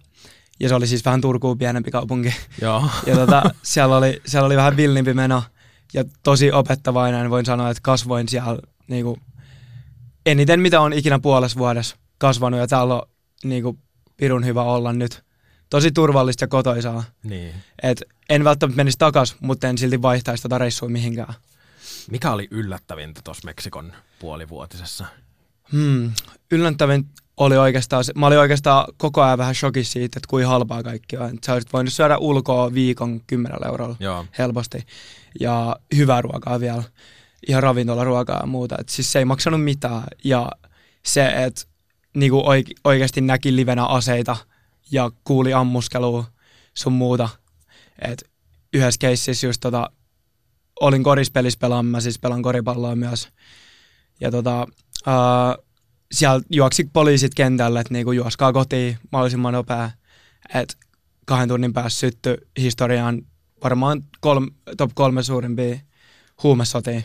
ja 0.61 0.69
se 0.69 0.75
oli 0.75 0.87
siis 0.87 1.05
vähän 1.05 1.21
Turkuun 1.21 1.59
pienempi 1.59 1.91
kaupunki. 1.91 2.35
Joo. 2.61 2.85
Ja 3.07 3.15
tota, 3.15 3.43
siellä, 3.63 3.97
oli, 3.97 4.23
siellä 4.27 4.47
oli 4.47 4.57
vähän 4.57 4.77
villimpi 4.77 5.15
meno 5.15 5.43
ja 5.95 6.05
tosi 6.23 6.53
opettavainen. 6.53 7.31
Voin 7.31 7.47
sanoa, 7.47 7.71
että 7.71 7.81
kasvoin 7.83 8.29
siellä 8.29 8.59
niinku, 8.89 9.19
eniten, 10.27 10.61
mitä 10.61 10.81
on 10.81 10.93
ikinä 10.93 11.19
puolessa 11.19 11.59
vuodessa 11.59 11.97
kasvanut. 12.19 12.61
Ja 12.61 12.67
täällä 12.67 12.95
on 12.95 13.03
niinku, 13.45 13.79
pirun 14.17 14.45
hyvä 14.45 14.63
olla 14.63 14.93
nyt. 14.93 15.25
Tosi 15.71 15.93
turvallista 15.93 16.45
ja 16.45 16.49
kotoisaa. 16.49 17.05
Niin. 17.23 17.55
Et 17.83 18.03
en 18.29 18.45
välttämättä 18.45 18.77
menisi 18.77 18.99
takas, 18.99 19.37
mutta 19.41 19.69
en 19.69 19.79
silti 19.79 20.03
vaihtaisi 20.03 20.43
tätä 20.43 20.59
reissua 20.59 20.89
mihinkään. 20.89 21.35
Mikä 22.11 22.33
oli 22.33 22.49
yllättävintä 22.51 23.21
tuossa 23.25 23.47
Meksikon 23.47 23.93
puolivuotisessa? 24.19 25.07
Hmm. 25.73 26.13
Yllättävin 26.51 27.09
oli 27.37 27.57
oikeastaan, 27.57 28.05
mä 28.15 28.27
olin 28.27 28.39
oikeastaan 28.39 28.87
koko 28.97 29.23
ajan 29.23 29.39
vähän 29.39 29.55
shokissa 29.55 29.93
siitä, 29.93 30.19
että 30.19 30.29
kuinka 30.29 30.49
halpaa 30.49 30.83
kaikki 30.83 31.17
on. 31.17 31.39
Sä 31.47 31.53
olisit 31.53 31.73
voinut 31.73 31.93
syödä 31.93 32.19
ulkoa 32.19 32.75
viikon 32.75 33.21
10 33.27 33.59
eurolla 33.67 33.97
Joo. 34.01 34.27
helposti. 34.39 34.87
Ja 35.41 35.77
hyvää 35.97 36.23
ruokaa 36.23 36.61
vielä. 36.61 36.83
Ihan 37.49 37.63
ravintolaruokaa 37.63 38.41
ja 38.41 38.47
muuta. 38.47 38.77
Et 38.79 38.89
siis 38.89 39.13
se 39.13 39.19
ei 39.19 39.25
maksanut 39.25 39.65
mitään. 39.65 40.05
Ja 40.25 40.49
se, 41.03 41.27
että 41.27 41.63
niinku 42.17 42.41
oike- 42.41 42.81
oikeasti 42.85 43.21
näki 43.21 43.57
livenä 43.57 43.87
aseita 43.87 44.37
ja 44.91 45.11
kuuli 45.25 45.53
ammuskelua 45.53 46.25
sun 46.75 46.93
muuta. 46.93 47.29
Et 48.09 48.25
yhdessä 48.73 48.99
keississä 48.99 49.47
just 49.47 49.61
tota, 49.61 49.91
olin 50.81 51.03
korispelissä 51.03 51.59
pelaan, 51.61 51.87
mä 51.87 52.01
siis 52.01 52.19
pelan 52.19 52.43
koripalloa 52.43 52.97
myös. 52.97 53.29
Ja 54.21 54.31
tota, 54.31 54.67
ää, 55.07 55.57
siellä 56.13 56.41
juoksi 56.51 56.91
poliisit 56.93 57.35
kentälle, 57.35 57.81
että 57.81 57.95
niinku 57.95 58.13
juoskaa 58.13 58.53
kotiin 58.53 58.99
mahdollisimman 59.13 59.53
nopea. 59.53 59.91
Et 60.55 60.77
kahden 61.27 61.49
tunnin 61.49 61.73
päässä 61.73 61.99
syttyi 61.99 62.37
historiaan 62.59 63.23
varmaan 63.65 64.03
kolme, 64.21 64.51
top 64.77 64.91
kolme 64.95 65.23
suurimpia 65.23 65.77
huumesotia. 66.43 67.01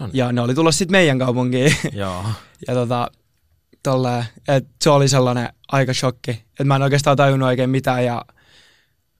Noniin. 0.00 0.16
Ja 0.16 0.32
ne 0.32 0.40
oli 0.40 0.54
tullut 0.54 0.74
sitten 0.74 0.92
meidän 0.92 1.18
kaupunkiin. 1.18 1.76
Joo. 1.92 2.24
ja 2.68 2.74
tota, 2.74 3.10
tolleen, 3.82 4.24
et 4.48 4.66
se 4.82 4.90
oli 4.90 5.08
sellainen 5.08 5.48
aika 5.68 5.94
shokki. 5.94 6.30
Että 6.30 6.64
mä 6.64 6.76
en 6.76 6.82
oikeastaan 6.82 7.16
tajunnut 7.16 7.46
oikein 7.46 7.70
mitään 7.70 8.04
ja 8.04 8.24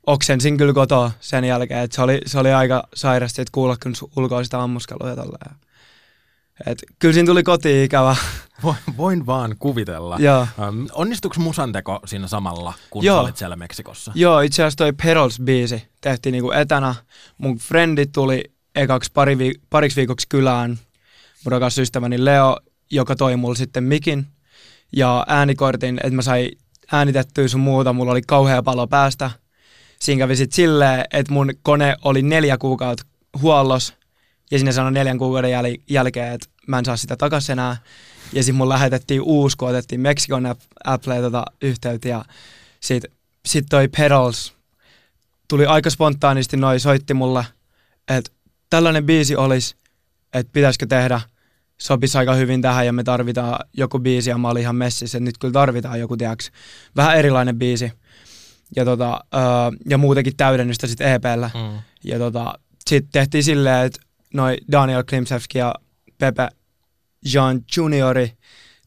oksensin 0.07 0.57
kyllä 0.57 0.73
kotoa 0.73 1.11
sen 1.21 1.45
jälkeen. 1.45 1.81
Et 1.81 1.93
se, 1.93 2.03
oli, 2.03 2.21
se 2.27 2.39
oli 2.39 2.53
aika 2.53 2.89
sairasti, 2.95 3.43
että 3.43 3.53
kuulla 3.53 3.77
su- 3.89 4.11
ulkoa 4.17 4.45
sitä 4.45 4.63
ammuskelua 4.63 5.09
ja 5.09 5.17
tolleen. 5.17 5.57
Et 6.67 6.79
kyllä 6.99 7.13
siinä 7.13 7.27
tuli 7.27 7.43
kotiin 7.43 7.85
ikävä. 7.85 8.17
Voin, 8.97 9.27
vaan 9.27 9.55
kuvitella. 9.59 10.17
Joo. 10.19 10.47
Um, 10.69 10.89
onnistuiko 10.93 11.41
musanteko 11.41 12.01
siinä 12.05 12.27
samalla, 12.27 12.75
kun 12.91 13.05
Joo. 13.05 13.21
olit 13.21 13.37
siellä 13.37 13.57
Meksikossa? 13.57 14.13
Joo, 14.15 14.41
itse 14.41 14.63
asiassa 14.63 14.77
toi 14.77 14.91
Perils-biisi 14.91 15.81
tehtiin 16.01 16.33
niinku 16.33 16.51
etänä. 16.51 16.95
Mun 17.39 17.59
frendit 17.59 18.13
tuli 18.13 18.45
ekaksi 18.75 19.11
pari 19.15 19.39
vi- 19.39 19.61
pariksi 19.71 19.97
viikoksi 19.97 20.27
kylään. 20.29 20.71
Mun 21.45 21.53
rakas 21.53 21.79
ystäväni 21.79 22.25
Leo, 22.25 22.57
joka 22.91 23.17
toi 23.17 23.37
mulle 23.37 23.57
sitten 23.57 23.85
mikin 23.85 24.27
ja 24.93 25.25
äänikortin, 25.29 25.99
että 25.99 26.17
mä 26.17 26.23
sain 26.23 26.59
äänitettyä 26.93 27.49
sun 27.49 27.61
muuta. 27.61 27.93
Mulla 27.93 28.13
oli 28.13 28.23
kauhea 28.23 28.63
palo 28.63 28.87
päästä. 28.87 29.31
Siinä 30.01 30.19
kävi 30.19 30.37
sit 30.37 30.53
silleen, 30.53 31.05
että 31.13 31.33
mun 31.33 31.53
kone 31.63 31.97
oli 32.05 32.23
neljä 32.23 32.59
kuukautta 32.59 33.07
huollos 33.43 33.95
ja 34.51 34.59
sinne 34.59 34.73
sanoi 34.73 34.93
neljän 34.93 35.19
kuukauden 35.19 35.51
jäl- 35.51 35.83
jälkeen, 35.91 36.33
että 36.33 36.47
mä 36.67 36.79
en 36.79 36.85
saa 36.85 36.97
sitä 36.97 37.17
takas 37.17 37.51
enää. 37.51 37.77
Ja 38.33 38.43
sitten 38.43 38.57
mun 38.57 38.69
lähetettiin 38.69 39.23
uusi, 39.23 39.57
kun 39.57 39.69
otettiin 39.69 40.01
Meksikon 40.01 40.47
App- 40.47 40.67
Apple 40.85 41.21
tota 41.21 41.45
yhteyttä 41.63 42.09
ja 42.09 42.25
sit, 42.81 43.05
sit 43.47 43.67
toi 43.71 43.89
Pedals 43.89 44.55
tuli 45.49 45.67
aika 45.67 45.91
spontaanisti 45.91 46.57
noi 46.57 46.81
soitti 46.81 47.15
mulle, 47.15 47.45
että 48.09 48.31
tällainen 48.71 49.07
biisi 49.07 49.37
olisi, 49.37 49.77
että 50.35 50.53
pitäisikö 50.53 50.87
tehdä, 50.87 51.21
sopisi 51.81 52.19
aika 52.19 52.35
hyvin 52.35 52.63
tähän 52.63 52.87
ja 52.87 52.93
me 52.93 53.05
tarvitaan 53.05 53.65
joku 53.73 53.99
biisi 53.99 54.31
ja 54.31 54.39
mä 54.39 54.49
olin 54.49 54.63
ihan 54.63 54.77
messissä, 54.77 55.19
että 55.19 55.25
nyt 55.25 55.39
kyllä 55.39 55.53
tarvitaan 55.53 56.01
joku, 56.01 56.17
tiedäks, 56.17 56.51
vähän 56.97 57.17
erilainen 57.17 57.59
biisi. 57.59 57.93
Ja, 58.77 58.85
tota, 58.85 59.21
öö, 59.35 59.41
ja 59.89 59.99
muutenkin 59.99 60.37
täydennystä 60.37 60.87
sitten 60.87 61.13
EPllä. 61.13 61.51
Mm. 61.55 61.79
Ja 62.05 62.19
tota, 62.19 62.55
sitten 62.87 63.13
tehtiin 63.13 63.45
silleen, 63.45 63.87
että 63.87 64.01
noi 64.35 64.57
Daniel 64.73 65.05
Klimsevski 65.09 65.59
ja 65.59 65.75
Pepe 66.19 66.49
Jean 67.35 67.61
Juniori 67.77 68.33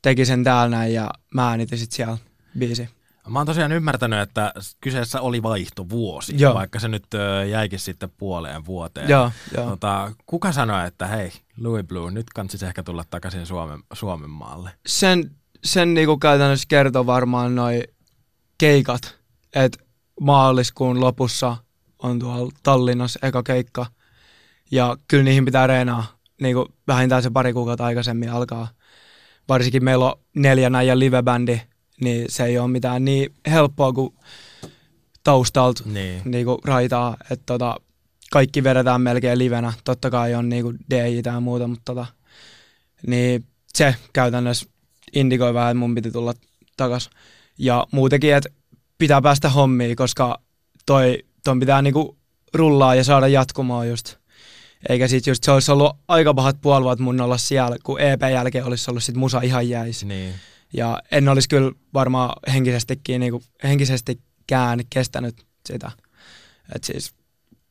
teki 0.01 0.25
sen 0.25 0.43
täällä 0.43 0.77
näin 0.77 0.93
ja 0.93 1.09
mä 1.33 1.49
äänitin 1.49 1.77
sitten 1.77 1.95
siellä 1.95 2.17
biisi. 2.59 2.89
Mä 3.29 3.39
oon 3.39 3.45
tosiaan 3.45 3.71
ymmärtänyt, 3.71 4.19
että 4.19 4.53
kyseessä 4.81 5.21
oli 5.21 5.43
vaihtovuosi, 5.43 6.33
Joo. 6.37 6.53
vaikka 6.53 6.79
se 6.79 6.87
nyt 6.87 7.07
jäikin 7.49 7.79
sitten 7.79 8.11
puoleen 8.17 8.65
vuoteen. 8.65 9.09
Joo, 9.09 9.31
joo. 9.57 9.69
Tota, 9.69 10.11
kuka 10.25 10.51
sanoi, 10.51 10.87
että 10.87 11.07
hei, 11.07 11.31
Louis 11.57 11.85
Blue, 11.85 12.11
nyt 12.11 12.29
kansis 12.35 12.63
ehkä 12.63 12.83
tulla 12.83 13.03
takaisin 13.09 13.45
Suomen, 13.45 13.79
Suomen 13.93 14.29
maalle? 14.29 14.69
Sen, 14.85 15.31
sen 15.63 15.93
niinku 15.93 16.17
käytännössä 16.17 16.65
kertoo 16.67 17.05
varmaan 17.05 17.55
noi 17.55 17.83
keikat, 18.57 19.15
että 19.55 19.83
maaliskuun 20.21 21.01
lopussa 21.01 21.57
on 21.99 22.19
tuolla 22.19 22.51
Tallinnassa 22.63 23.19
eka 23.23 23.43
keikka. 23.43 23.85
Ja 24.71 24.97
kyllä 25.07 25.23
niihin 25.23 25.45
pitää 25.45 25.67
reenaa. 25.67 26.05
Niinku 26.41 26.67
vähintään 26.87 27.23
se 27.23 27.29
pari 27.29 27.53
kuukautta 27.53 27.85
aikaisemmin 27.85 28.31
alkaa. 28.31 28.67
Varsinkin 29.49 29.83
meillä 29.83 30.05
on 30.05 30.19
neljä 30.35 30.69
näijän 30.69 30.99
livebändi, 30.99 31.61
niin 32.01 32.25
se 32.29 32.43
ei 32.43 32.57
ole 32.59 32.67
mitään 32.67 33.05
niin 33.05 33.33
helppoa 33.47 33.93
kuin 33.93 34.13
taustalta 35.23 35.83
Niin. 35.85 36.21
niinku 36.25 36.61
raitaa. 36.65 37.17
Että 37.31 37.43
tota, 37.45 37.75
kaikki 38.31 38.63
vedetään 38.63 39.01
melkein 39.01 39.39
livenä. 39.39 39.73
Totta 39.83 40.09
kai 40.09 40.35
on 40.35 40.49
niinku 40.49 40.73
DJ 40.89 40.95
ja 41.25 41.39
muuta, 41.39 41.67
mutta 41.67 41.81
tota, 41.85 42.05
niin 43.07 43.45
se 43.73 43.95
käytännössä 44.13 44.65
indikoi 45.13 45.53
vähän, 45.53 45.69
että 45.71 45.79
mun 45.79 45.95
piti 45.95 46.11
tulla 46.11 46.33
takas. 46.77 47.09
Ja 47.57 47.87
muutenkin, 47.91 48.33
että 48.35 48.49
pitää 48.97 49.21
päästä 49.21 49.49
hommiin, 49.49 49.95
koska 49.95 50.39
toi, 50.85 51.17
ton 51.43 51.59
pitää 51.59 51.81
niinku 51.81 52.17
rullaa 52.53 52.95
ja 52.95 53.03
saada 53.03 53.27
jatkumoa 53.27 53.85
just. 53.85 54.15
Eikä 54.89 55.07
sit 55.07 55.27
just 55.27 55.43
se 55.43 55.51
olisi 55.51 55.71
ollut 55.71 55.97
aika 56.07 56.33
pahat 56.33 56.61
puolivat 56.61 56.99
mun 56.99 57.21
olla 57.21 57.37
siellä, 57.37 57.75
kun 57.83 57.99
EP 58.01 58.21
jälkeen 58.31 58.65
olisi 58.65 58.91
ollut 58.91 59.03
sit 59.03 59.15
musa 59.15 59.41
ihan 59.41 59.69
jäis. 59.69 60.05
Niin. 60.05 60.33
Ja 60.73 61.01
en 61.11 61.29
olisi 61.29 61.49
kyllä 61.49 61.71
varmaan 61.93 62.53
henkisestikin, 62.53 63.19
niinku, 63.19 63.43
henkisestikään 63.63 64.79
kestänyt 64.89 65.45
sitä. 65.65 65.91
Et 66.75 66.83
siis 66.83 67.13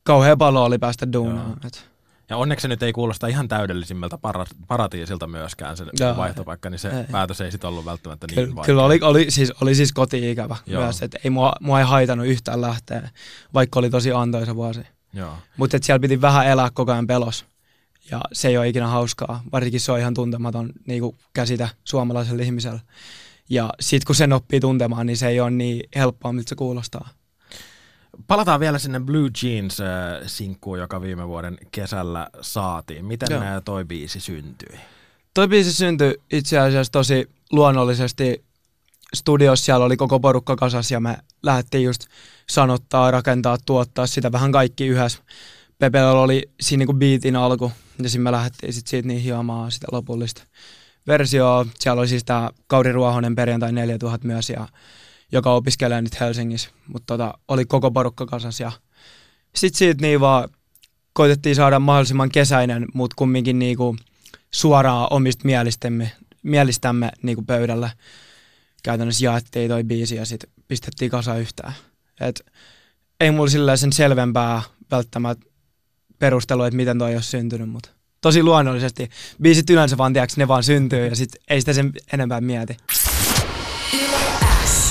kauhean 0.03 0.37
palo 0.37 0.63
oli 0.63 0.77
päästä 0.77 1.13
duunaan. 1.13 1.57
Et. 1.65 1.93
Ja 2.29 2.37
onneksi 2.37 2.61
se 2.61 2.67
nyt 2.67 2.83
ei 2.83 2.93
kuulosta 2.93 3.27
ihan 3.27 3.47
täydellisimmältä 3.47 4.17
para, 4.17 4.45
paratiisilta 4.67 5.27
myöskään 5.27 5.77
se 5.77 5.85
Joo, 5.99 6.17
vaihtopaikka, 6.17 6.69
niin 6.69 6.79
se 6.79 6.89
ei. 6.89 7.03
päätös 7.11 7.41
ei 7.41 7.51
sitten 7.51 7.67
ollut 7.67 7.85
välttämättä 7.85 8.27
niin 8.27 8.35
Kyllä, 8.35 8.55
vaikea. 8.55 8.65
kyllä 8.65 8.83
oli, 8.83 8.99
oli, 9.01 9.31
siis, 9.31 9.51
oli 9.61 9.75
siis 9.75 9.93
koti-ikävä 9.93 10.57
Joo. 10.65 10.83
myös, 10.83 11.01
että 11.01 11.19
ei 11.23 11.29
mua, 11.29 11.53
mua 11.59 11.79
ei 11.79 11.85
haitanut 11.85 12.27
yhtään 12.27 12.61
lähteä, 12.61 13.09
vaikka 13.53 13.79
oli 13.79 13.89
tosi 13.89 14.11
antoisa 14.11 14.55
vuosi. 14.55 14.81
Joo. 15.13 15.37
Mutta 15.57 15.77
siellä 15.81 15.99
piti 15.99 16.21
vähän 16.21 16.47
elää 16.47 16.69
koko 16.73 16.91
ajan 16.91 17.07
pelos. 17.07 17.45
Ja 18.11 18.21
se 18.33 18.47
ei 18.47 18.57
ole 18.57 18.67
ikinä 18.67 18.87
hauskaa. 18.87 19.43
Varsinkin 19.51 19.81
se 19.81 19.91
on 19.91 19.99
ihan 19.99 20.13
tuntematon 20.13 20.69
niin 20.87 21.01
kuin 21.01 21.17
käsitä 21.33 21.69
suomalaiselle 21.83 22.43
ihmiselle. 22.43 22.81
Ja 23.49 23.69
sit 23.79 24.05
kun 24.05 24.15
sen 24.15 24.33
oppii 24.33 24.59
tuntemaan, 24.59 25.05
niin 25.05 25.17
se 25.17 25.27
ei 25.27 25.39
ole 25.39 25.51
niin 25.51 25.83
helppoa, 25.95 26.33
miltä 26.33 26.49
se 26.49 26.55
kuulostaa. 26.55 27.09
Palataan 28.27 28.59
vielä 28.59 28.79
sinne 28.79 28.99
Blue 28.99 29.29
Jeans-sinkkuun, 29.43 30.79
joka 30.79 31.01
viime 31.01 31.27
vuoden 31.27 31.57
kesällä 31.71 32.29
saatiin. 32.41 33.05
Miten 33.05 33.27
Joo. 33.31 33.43
Joo. 33.43 33.61
toi 33.61 33.85
biisi 33.85 34.19
syntyi? 34.19 34.79
Toi 35.33 35.47
biisi 35.47 35.73
syntyi 35.73 36.21
itse 36.31 36.59
asiassa 36.59 36.91
tosi 36.91 37.29
luonnollisesti 37.51 38.43
studiossa. 39.13 39.65
Siellä 39.65 39.85
oli 39.85 39.97
koko 39.97 40.19
porukka 40.19 40.55
kasas 40.55 40.91
ja 40.91 40.99
me 40.99 41.17
lähdettiin 41.43 41.83
just 41.83 42.05
sanottaa, 42.49 43.11
rakentaa, 43.11 43.57
tuottaa 43.65 44.07
sitä 44.07 44.31
vähän 44.31 44.51
kaikki 44.51 44.87
yhdessä. 44.87 45.19
Pepellä 45.83 46.11
oli 46.11 46.49
siinä 46.61 46.81
niinku 46.81 46.93
beatin 46.93 47.35
alku 47.35 47.71
ja 48.03 48.09
sitten 48.09 48.21
me 48.21 48.31
lähdettiin 48.31 48.73
sit 48.73 48.87
siitä 48.87 49.07
niin 49.07 49.21
hiomaan 49.21 49.71
sitä 49.71 49.87
lopullista 49.91 50.43
versioa. 51.07 51.65
Siellä 51.79 51.99
oli 51.99 52.07
siis 52.07 52.23
tämä 52.23 52.49
Kauri 52.67 52.91
Ruohonen 52.91 53.35
perjantai 53.35 53.71
4000 53.71 54.27
myös, 54.27 54.49
ja, 54.49 54.67
joka 55.31 55.53
opiskelee 55.53 56.01
nyt 56.01 56.19
Helsingissä. 56.19 56.69
Mutta 56.87 57.05
tota, 57.13 57.33
oli 57.47 57.65
koko 57.65 57.91
porukka 57.91 58.25
kasas 58.25 58.59
ja 58.59 58.71
sitten 59.55 59.77
siitä 59.77 60.01
niin 60.01 60.19
vaan 60.19 60.49
koitettiin 61.13 61.55
saada 61.55 61.79
mahdollisimman 61.79 62.29
kesäinen, 62.29 62.85
mutta 62.93 63.13
kumminkin 63.17 63.59
niinku 63.59 63.95
suoraan 64.51 65.07
omista 65.09 65.45
mielistämme, 65.45 66.11
mielistämme 66.43 67.11
niinku 67.21 67.41
pöydälle. 67.41 67.91
Käytännössä 68.83 69.25
jaettiin 69.25 69.69
toi 69.69 69.83
biisi 69.83 70.15
ja 70.15 70.25
sitten 70.25 70.49
pistettiin 70.67 71.11
kasa 71.11 71.37
yhtään. 71.37 71.73
Et 72.21 72.45
ei 73.19 73.31
mulla 73.31 73.49
sillä 73.49 73.77
sen 73.77 73.93
selvempää 73.93 74.61
välttämättä 74.91 75.52
perustelua, 76.23 76.67
että 76.67 76.75
miten 76.77 76.97
toi 76.97 77.15
olisi 77.15 77.29
syntynyt, 77.29 77.69
mutta 77.69 77.89
tosi 78.21 78.43
luonnollisesti. 78.43 79.09
Biisit 79.41 79.69
yleensä 79.69 79.97
vaan, 79.97 80.13
tiedätkö, 80.13 80.33
ne 80.37 80.47
vaan 80.47 80.63
syntyy 80.63 81.07
ja 81.07 81.15
sitten 81.15 81.41
ei 81.49 81.59
sitä 81.61 81.73
sen 81.73 81.91
enempää 82.13 82.41
mieti. 82.41 82.77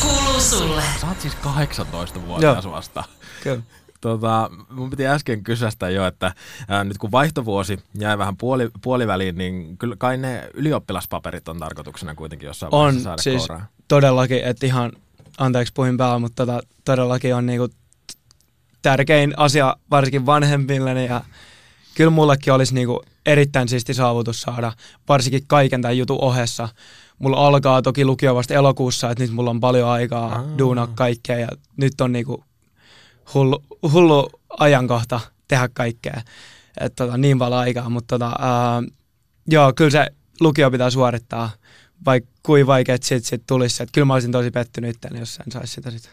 Kuuluu 0.03 0.41
sulle. 0.41 0.83
Sä 1.01 1.07
oot 1.09 1.21
siis 1.21 1.35
18-vuotias 1.35 2.67
vasta. 2.71 3.05
Kyllä. 3.43 3.63
Tota, 4.01 4.51
mun 4.71 4.91
piti 4.91 5.07
äsken 5.07 5.43
kysästä 5.45 5.91
jo, 5.91 6.07
että 6.07 6.33
ää, 6.69 6.85
nyt 6.85 6.99
kun 6.99 7.13
vaihtovuosi 7.13 7.79
jäi 7.95 8.19
vähän 8.19 8.37
puoli, 8.37 8.71
puoliväliin, 8.83 9.39
niin 9.39 9.79
kyllä 9.79 9.97
kai 9.99 10.17
ne 10.17 10.49
ylioppilaspaperit 10.55 11.49
on 11.49 11.59
tarkoituksena 11.59 12.15
kuitenkin 12.15 12.47
jossain 12.47 12.75
On 12.75 12.81
vaiheessa 12.81 13.05
saada 13.05 13.23
siis 13.23 13.47
kouraan. 13.47 13.69
todellakin, 13.89 14.45
että 14.45 14.67
ihan, 14.67 14.93
anteeksi 15.39 15.73
puhin 15.73 15.97
päällä, 15.97 16.19
mutta 16.19 16.47
tota, 16.47 16.61
todellakin 16.85 17.35
on 17.35 17.47
niinku 17.47 17.69
tärkein 18.83 19.35
asia 19.37 19.77
varsinkin 19.91 20.27
vanhemmilleni 20.27 21.07
ja 21.07 21.25
kyllä 21.95 22.11
mullekin 22.11 22.53
olisi 22.53 22.75
niinku 22.75 23.03
erittäin 23.27 23.69
siisti 23.69 23.95
saavutus 23.95 24.43
saada, 24.43 24.73
varsinkin 25.09 25.43
kaiken 25.47 25.83
tämän 25.83 25.99
jutun 25.99 26.21
ohessa. 26.21 26.69
Mulla 27.19 27.47
alkaa 27.47 27.83
toki 27.83 28.05
lukio 28.05 28.35
vasta 28.35 28.55
elokuussa, 28.55 29.11
että 29.11 29.25
nyt 29.25 29.33
mulla 29.33 29.51
on 29.51 29.61
paljon 29.61 29.89
aikaa 29.89 30.33
Aa. 30.33 30.45
duunaa 30.59 30.87
kaikkea 30.87 31.39
ja 31.39 31.49
nyt 31.77 32.01
on 32.01 32.13
niinku 32.13 32.45
hullu, 33.35 33.65
hullu 33.93 34.31
ajankohta 34.59 35.21
tehdä 35.49 35.69
kaikkea. 35.73 36.23
Et 36.81 36.93
tota, 36.97 37.17
niin 37.17 37.39
paljon 37.39 37.61
aikaa, 37.61 37.91
mutta 37.91 38.19
tota, 38.19 38.37
ää, 38.39 38.83
joo, 39.47 39.73
kyllä 39.73 39.91
se 39.91 40.07
lukio 40.41 40.71
pitää 40.71 40.91
suorittaa, 40.91 41.51
vaikka 42.05 42.31
kuin 42.43 42.67
vaikeet 42.67 43.03
sit, 43.03 43.25
sit 43.25 43.43
tulisi. 43.47 43.83
Et 43.83 43.89
kyllä 43.93 44.05
mä 44.05 44.15
olisin 44.15 44.33
tosi 44.33 44.51
pettynyt 44.51 44.97
jos 45.19 45.39
en 45.47 45.53
saisi 45.53 45.73
sitä 45.73 45.91
sit 45.91 46.11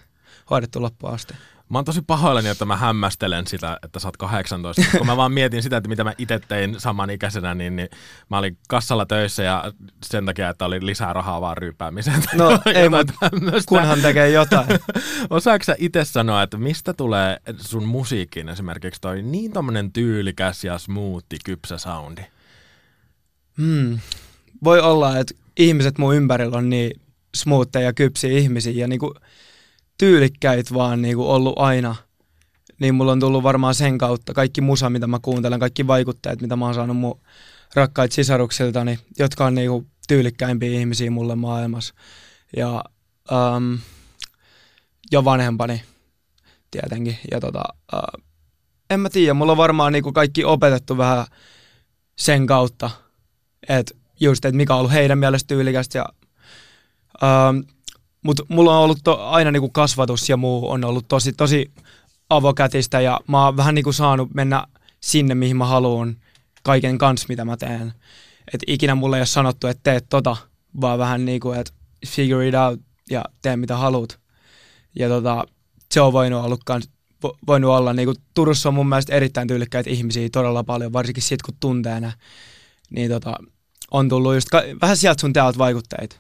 hoidettu 0.50 0.82
loppuun 0.82 1.14
asti. 1.14 1.34
Mä 1.70 1.78
oon 1.78 1.86
tosi 1.86 2.02
pahoillani, 2.02 2.50
että 2.50 2.66
mä 2.66 2.76
hämmästelen 2.76 3.48
sitä, 3.48 3.80
että 3.84 4.00
sä 4.00 4.08
oot 4.08 4.18
18. 4.18 4.82
Kun 4.98 5.08
mä 5.08 5.18
vaan 5.18 5.32
mietin 5.32 5.64
sitä, 5.64 5.78
että 5.78 5.90
mitä 5.90 6.04
mä 6.04 6.14
itse 6.18 6.40
tein 6.40 6.80
samanikäisenä, 6.80 7.56
niin, 7.56 7.76
niin 7.76 7.90
mä 8.30 8.38
olin 8.38 8.58
kassalla 8.68 9.06
töissä 9.06 9.44
ja 9.44 9.74
sen 10.06 10.26
takia, 10.26 10.50
että 10.50 10.66
oli 10.66 10.86
lisää 10.86 11.14
rahaa 11.14 11.42
vaan 11.42 11.58
ryyppäämiseen. 11.58 12.22
tai 12.22 12.38
No 12.38 12.60
ei, 12.76 12.90
mutta 12.90 13.14
kunhan 13.66 14.02
tekee 14.02 14.30
jotain. 14.30 14.68
Osaatko 15.30 15.64
sä 15.64 15.76
itse 15.78 16.06
sanoa, 16.06 16.44
että 16.44 16.58
mistä 16.58 16.94
tulee 16.94 17.38
sun 17.58 17.84
musiikkiin 17.84 18.50
esimerkiksi 18.50 19.02
toi 19.02 19.22
niin 19.22 19.52
tommonen 19.52 19.92
tyylikäs 19.92 20.64
ja 20.64 20.78
smoothi 20.78 21.38
kypsä 21.46 21.78
soundi? 21.78 22.22
Hmm. 23.58 24.00
Voi 24.64 24.80
olla, 24.80 25.18
että 25.18 25.36
ihmiset 25.58 25.98
mun 25.98 26.16
ympärillä 26.16 26.58
on 26.58 26.70
niin 26.70 27.02
smoothia 27.36 27.82
ja 27.82 27.94
kypsiä 27.94 28.38
ihmisiä 28.38 28.74
ja 28.74 28.88
niinku 28.88 29.16
tyylikkäitä 30.00 30.74
vaan 30.74 31.02
niinku 31.02 31.32
ollut 31.32 31.54
aina. 31.58 31.96
Niin 32.80 32.96
mulla 32.96 33.12
on 33.12 33.20
tullut 33.20 33.44
varmaan 33.44 33.76
sen 33.76 33.98
kautta 33.98 34.34
kaikki 34.34 34.62
musa, 34.62 34.90
mitä 34.90 35.08
mä 35.08 35.20
kuuntelen, 35.22 35.60
kaikki 35.60 35.88
vaikutteet, 35.88 36.42
mitä 36.42 36.56
mä 36.56 36.66
oon 36.66 36.74
saanut 36.74 36.98
mun 36.98 37.22
rakkaita 37.76 38.16
sisaruksiltani, 38.16 39.00
jotka 39.20 39.46
on 39.46 39.56
niinku 39.56 39.88
tyylikkäimpiä 40.08 40.80
ihmisiä 40.80 41.12
mulle 41.12 41.36
maailmassa. 41.36 41.94
Ja, 42.58 42.84
um, 43.32 43.80
ja 45.12 45.26
vanhempani 45.26 45.84
tietenkin. 46.72 47.18
Ja 47.32 47.40
tota, 47.40 47.64
uh, 47.94 48.24
en 48.90 49.00
mä 49.00 49.10
tiedä, 49.10 49.34
mulla 49.34 49.52
on 49.52 49.58
varmaan 49.58 49.94
niinku 49.94 50.12
kaikki 50.14 50.44
opetettu 50.44 50.98
vähän 50.98 51.26
sen 52.18 52.48
kautta, 52.48 52.90
että 53.70 53.96
just, 54.20 54.46
että 54.46 54.58
mikä 54.58 54.74
on 54.74 54.80
ollut 54.80 54.94
heidän 54.94 55.20
mielestä 55.20 55.48
tyylikästä. 55.48 55.98
Ja, 55.98 56.06
ähm, 57.24 57.60
Mutta 58.24 58.44
mulla 58.50 58.78
on 58.78 58.84
ollut 58.84 59.00
to, 59.04 59.28
aina 59.28 59.52
niinku 59.52 59.70
kasvatus 59.70 60.30
ja 60.30 60.38
muu 60.38 60.70
on 60.70 60.84
ollut 60.84 61.08
tosi, 61.08 61.34
tosi 61.34 61.72
avokätistä 62.30 63.02
ja 63.02 63.20
mä 63.28 63.46
oon 63.46 63.58
vähän 63.58 63.76
niinku 63.76 63.94
saanut 63.94 64.34
mennä 64.34 64.68
sinne, 65.02 65.36
mihin 65.36 65.58
mä 65.58 65.66
haluan 65.66 66.18
kaiken 66.64 66.98
kanssa, 66.98 67.26
mitä 67.30 67.46
mä 67.46 67.58
teen. 67.58 67.94
Et 68.54 68.62
ikinä 68.68 68.96
mulle 68.96 69.18
ei 69.18 69.22
ole 69.22 69.26
sanottu, 69.26 69.68
että 69.68 69.92
teet 69.92 70.06
tota, 70.10 70.38
vaan 70.82 71.00
vähän 71.00 71.26
niinku, 71.26 71.52
että 71.52 71.74
figure 72.08 72.48
it 72.48 72.56
out 72.56 72.80
ja 73.10 73.26
tee 73.42 73.58
mitä 73.58 73.78
haluat. 73.78 74.20
Ja 74.96 75.10
tota, 75.10 75.44
se 75.92 76.02
on 76.02 76.14
voinut 76.14 76.44
vo, 77.24 77.38
voinut 77.48 77.72
olla. 77.72 77.94
Niin 77.94 78.08
kuin 78.08 78.18
Turussa 78.34 78.70
on 78.70 78.76
mun 78.76 78.90
mielestä 78.90 79.16
erittäin 79.16 79.48
tyylikkäitä 79.48 79.90
ihmisiä 79.90 80.30
todella 80.32 80.64
paljon, 80.64 80.94
varsinkin 80.94 81.24
sit 81.24 81.42
kun 81.42 81.56
tuntee 81.60 82.00
ne. 82.00 82.14
Niin 82.90 83.12
tota, 83.12 83.36
on 83.92 84.10
tullut 84.10 84.34
just 84.34 84.50
ka- 84.50 84.64
vähän 84.82 84.98
sieltä 84.98 85.22
sun 85.22 85.34
täältä 85.34 85.58
vaikutteita, 85.58 86.16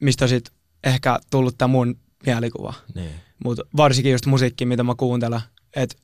mistä 0.00 0.24
on 0.24 0.28
sit 0.28 0.52
ehkä 0.84 1.18
tullut 1.30 1.58
tämä 1.58 1.68
mun 1.68 1.98
mielikuva. 2.26 2.74
Niin. 2.94 3.14
Mutta 3.44 3.62
varsinkin 3.76 4.12
just 4.12 4.26
musiikki, 4.26 4.66
mitä 4.66 4.82
mä 4.82 4.94
kuuntelen. 4.94 5.40
Et 5.76 5.96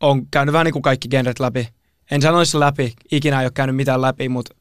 on 0.00 0.26
käynyt 0.30 0.52
vähän 0.52 0.64
niin 0.64 0.72
kuin 0.72 0.82
kaikki 0.82 1.08
genret 1.08 1.40
läpi. 1.40 1.68
En 2.10 2.22
sanoisi 2.22 2.60
läpi, 2.60 2.94
ikinä 3.12 3.40
ei 3.40 3.46
ole 3.46 3.52
käynyt 3.54 3.76
mitään 3.76 4.02
läpi, 4.02 4.28
mutta 4.28 4.54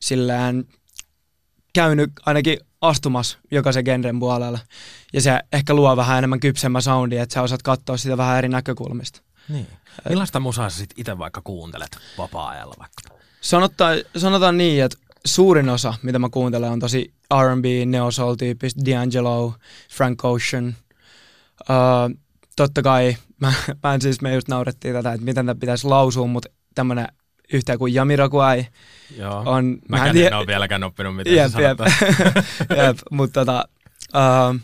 sillään 0.00 0.64
käynyt 1.72 2.10
ainakin 2.26 2.58
astumassa 2.80 3.38
jokaisen 3.50 3.84
genren 3.84 4.20
puolella. 4.20 4.58
Ja 5.12 5.20
se 5.20 5.40
ehkä 5.52 5.74
luo 5.74 5.96
vähän 5.96 6.18
enemmän 6.18 6.40
kypsemmä 6.40 6.80
soundi, 6.80 7.16
että 7.16 7.34
sä 7.34 7.42
osaat 7.42 7.62
katsoa 7.62 7.96
sitä 7.96 8.16
vähän 8.16 8.38
eri 8.38 8.48
näkökulmista. 8.48 9.22
Niin. 9.48 9.66
Millaista 10.08 10.40
musaa 10.40 10.70
sä 10.70 10.78
sit 10.78 10.90
itse 10.96 11.18
vaikka 11.18 11.40
kuuntelet 11.44 11.98
vapaa-ajalla 12.18 12.74
vaikka? 12.78 13.18
Sanotaan, 13.40 13.98
sanotaan 14.16 14.58
niin, 14.58 14.84
että 14.84 14.98
suurin 15.26 15.68
osa, 15.68 15.94
mitä 16.02 16.18
mä 16.18 16.28
kuuntelen, 16.28 16.70
on 16.70 16.80
tosi 16.80 17.14
R&B, 17.34 17.64
neo 17.86 18.10
soul 18.10 18.34
tyyppistä, 18.34 18.80
D'Angelo, 18.80 19.54
Frank 19.90 20.24
Ocean. 20.24 20.76
Uh, 21.60 22.18
totta 22.56 22.82
kai, 22.82 23.16
mä, 23.40 23.52
mä 23.82 23.94
en 23.94 24.00
siis, 24.00 24.20
me 24.20 24.34
just 24.34 24.48
naurettiin 24.48 24.94
tätä, 24.94 25.12
että 25.12 25.24
miten 25.24 25.46
tämä 25.46 25.60
pitäisi 25.60 25.86
lausua, 25.86 26.26
mutta 26.26 26.48
tämmönen 26.74 27.08
yhtä 27.52 27.78
kuin 27.78 27.94
Jamiroquai 27.94 28.66
Joo. 29.16 29.42
on... 29.46 29.78
Mä 29.88 30.06
en, 30.06 30.12
tie- 30.12 30.26
en 30.26 30.34
ole 30.34 30.46
vieläkään 30.46 30.84
oppinut, 30.84 31.16
miten 31.16 31.34
jep, 31.34 31.52
se 31.52 31.62
jep, 31.62 31.78
jep, 32.76 32.98
mutta 33.10 33.40
tota, 33.40 33.68
uh, 34.14 34.60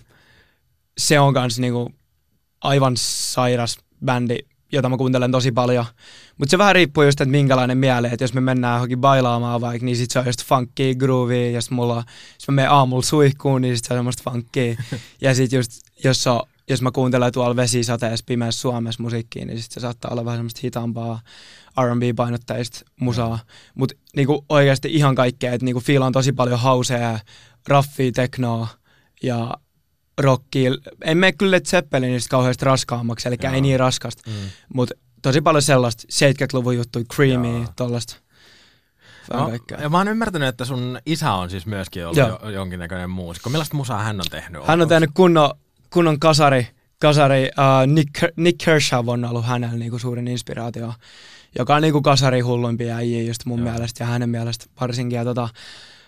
se 0.99 1.21
on 1.21 1.35
kans 1.35 1.59
niinku 1.59 1.93
aivan 2.61 2.93
sairas 2.97 3.79
bändi, 4.05 4.39
jota 4.73 4.89
mä 4.89 4.97
kuuntelen 4.97 5.33
tosi 5.33 5.53
paljon. 5.53 5.85
Mutta 6.39 6.51
se 6.51 6.59
vähän 6.59 6.75
riippuu 6.75 7.05
just, 7.05 7.21
että 7.21 7.31
minkälainen 7.31 7.79
mieli, 7.79 8.07
että 8.07 8.25
jos 8.25 8.35
me 8.35 8.41
mennään 8.41 8.77
johonkin 8.77 9.01
bailaamaan 9.01 9.61
vaikka, 9.61 9.85
niin 9.85 9.97
sit 9.97 10.11
se 10.11 10.19
on 10.19 10.27
just 10.27 10.45
funky, 10.45 10.95
groovy, 10.95 11.51
ja 11.51 11.63
sit 11.63 11.71
mulla, 11.71 12.05
jos 12.35 12.49
mä 12.49 12.55
menen 12.55 12.71
aamulla 12.71 13.03
suihkuun, 13.03 13.63
niin 13.63 13.77
sit 13.77 13.85
se 13.85 13.95
on 13.95 13.99
semmoista 13.99 14.31
funky. 14.31 14.77
ja 15.21 15.35
sit 15.35 15.53
just, 15.53 15.73
jos, 16.05 16.27
on, 16.27 16.43
jos 16.69 16.83
mä 16.83 16.91
kuuntelen 16.91 17.33
tuolla 17.33 17.57
vesisateessa 17.57 18.25
pimeässä 18.29 18.61
Suomessa 18.61 19.03
musiikkia, 19.03 19.47
niin 19.47 19.63
sit 19.63 19.73
se 19.73 19.81
saattaa 19.81 20.11
olla 20.11 20.25
vähän 20.25 20.39
semmoista 20.39 20.61
hitaampaa 20.63 21.21
R&B-painotteista 21.81 22.81
musaa. 23.01 23.39
Mutta 23.75 23.95
niinku 24.17 24.45
oikeasti 24.49 24.89
ihan 24.93 25.15
kaikkea, 25.15 25.53
että 25.53 25.65
niinku 25.65 25.81
fiilaan 25.81 26.13
tosi 26.13 26.33
paljon 26.33 26.59
hauseja, 26.59 27.19
raffia, 27.69 28.13
teknoa 28.13 28.69
ja 29.23 29.55
rockia. 30.21 30.71
En 31.05 31.19
mene 31.19 31.33
kyllä 31.33 31.51
Led 31.51 31.65
Zeppelinistä 31.67 32.29
kauheasti 32.31 32.65
raskaammaksi, 32.65 33.29
eli 33.29 33.37
Joo. 33.43 33.53
ei 33.53 33.61
niin 33.61 33.81
raskasta, 33.81 34.23
Mm. 34.31 34.35
mutta 34.75 34.95
tosi 35.23 35.41
paljon 35.41 35.63
sellaista 35.63 36.03
70-luvun 36.13 36.77
juttuja, 36.77 37.05
creamy. 37.15 37.65
Vähän 39.31 39.45
No, 39.45 39.49
kaikkea. 39.49 39.81
ja 39.81 39.89
mä 39.89 39.99
oon 39.99 40.09
ymmärtänyt, 40.09 40.49
että 40.49 40.65
sun 40.65 40.99
isä 41.07 41.33
on 41.33 41.51
siis 41.51 41.67
myöskin 41.67 42.05
ollut 42.07 42.17
Joo. 42.17 42.39
jo, 42.43 42.51
jonkinnäköinen 42.51 43.11
muusikko. 43.11 43.51
Millaista 43.51 43.77
musaa 43.77 44.03
hän 44.03 44.21
on 44.21 44.27
tehnyt? 44.31 44.67
Hän 44.67 44.83
on 44.83 44.89
tehnyt 44.89 45.11
kunnon, 45.15 45.51
kunnon 45.91 46.21
kasari, 46.21 46.67
kasari 47.01 47.43
uh, 47.43 47.93
Nick, 47.93 48.11
Nick 48.37 48.65
Kershaw 48.65 49.09
on 49.09 49.25
ollut 49.25 49.47
hänellä 49.47 49.77
niinku 49.77 49.99
suurin 49.99 50.29
inspiraatio, 50.29 50.95
joka 51.59 51.75
on 51.75 51.83
niinku 51.83 52.03
kasari 52.03 52.41
hulluimpia 52.41 52.97
äijiä 52.97 53.23
just 53.23 53.45
mun 53.45 53.59
Joo. 53.61 53.71
mielestä 53.71 54.05
ja 54.05 54.09
hänen 54.09 54.29
mielestä 54.31 54.65
varsinkin. 54.81 55.17
Ja 55.17 55.25
tota, 55.25 55.43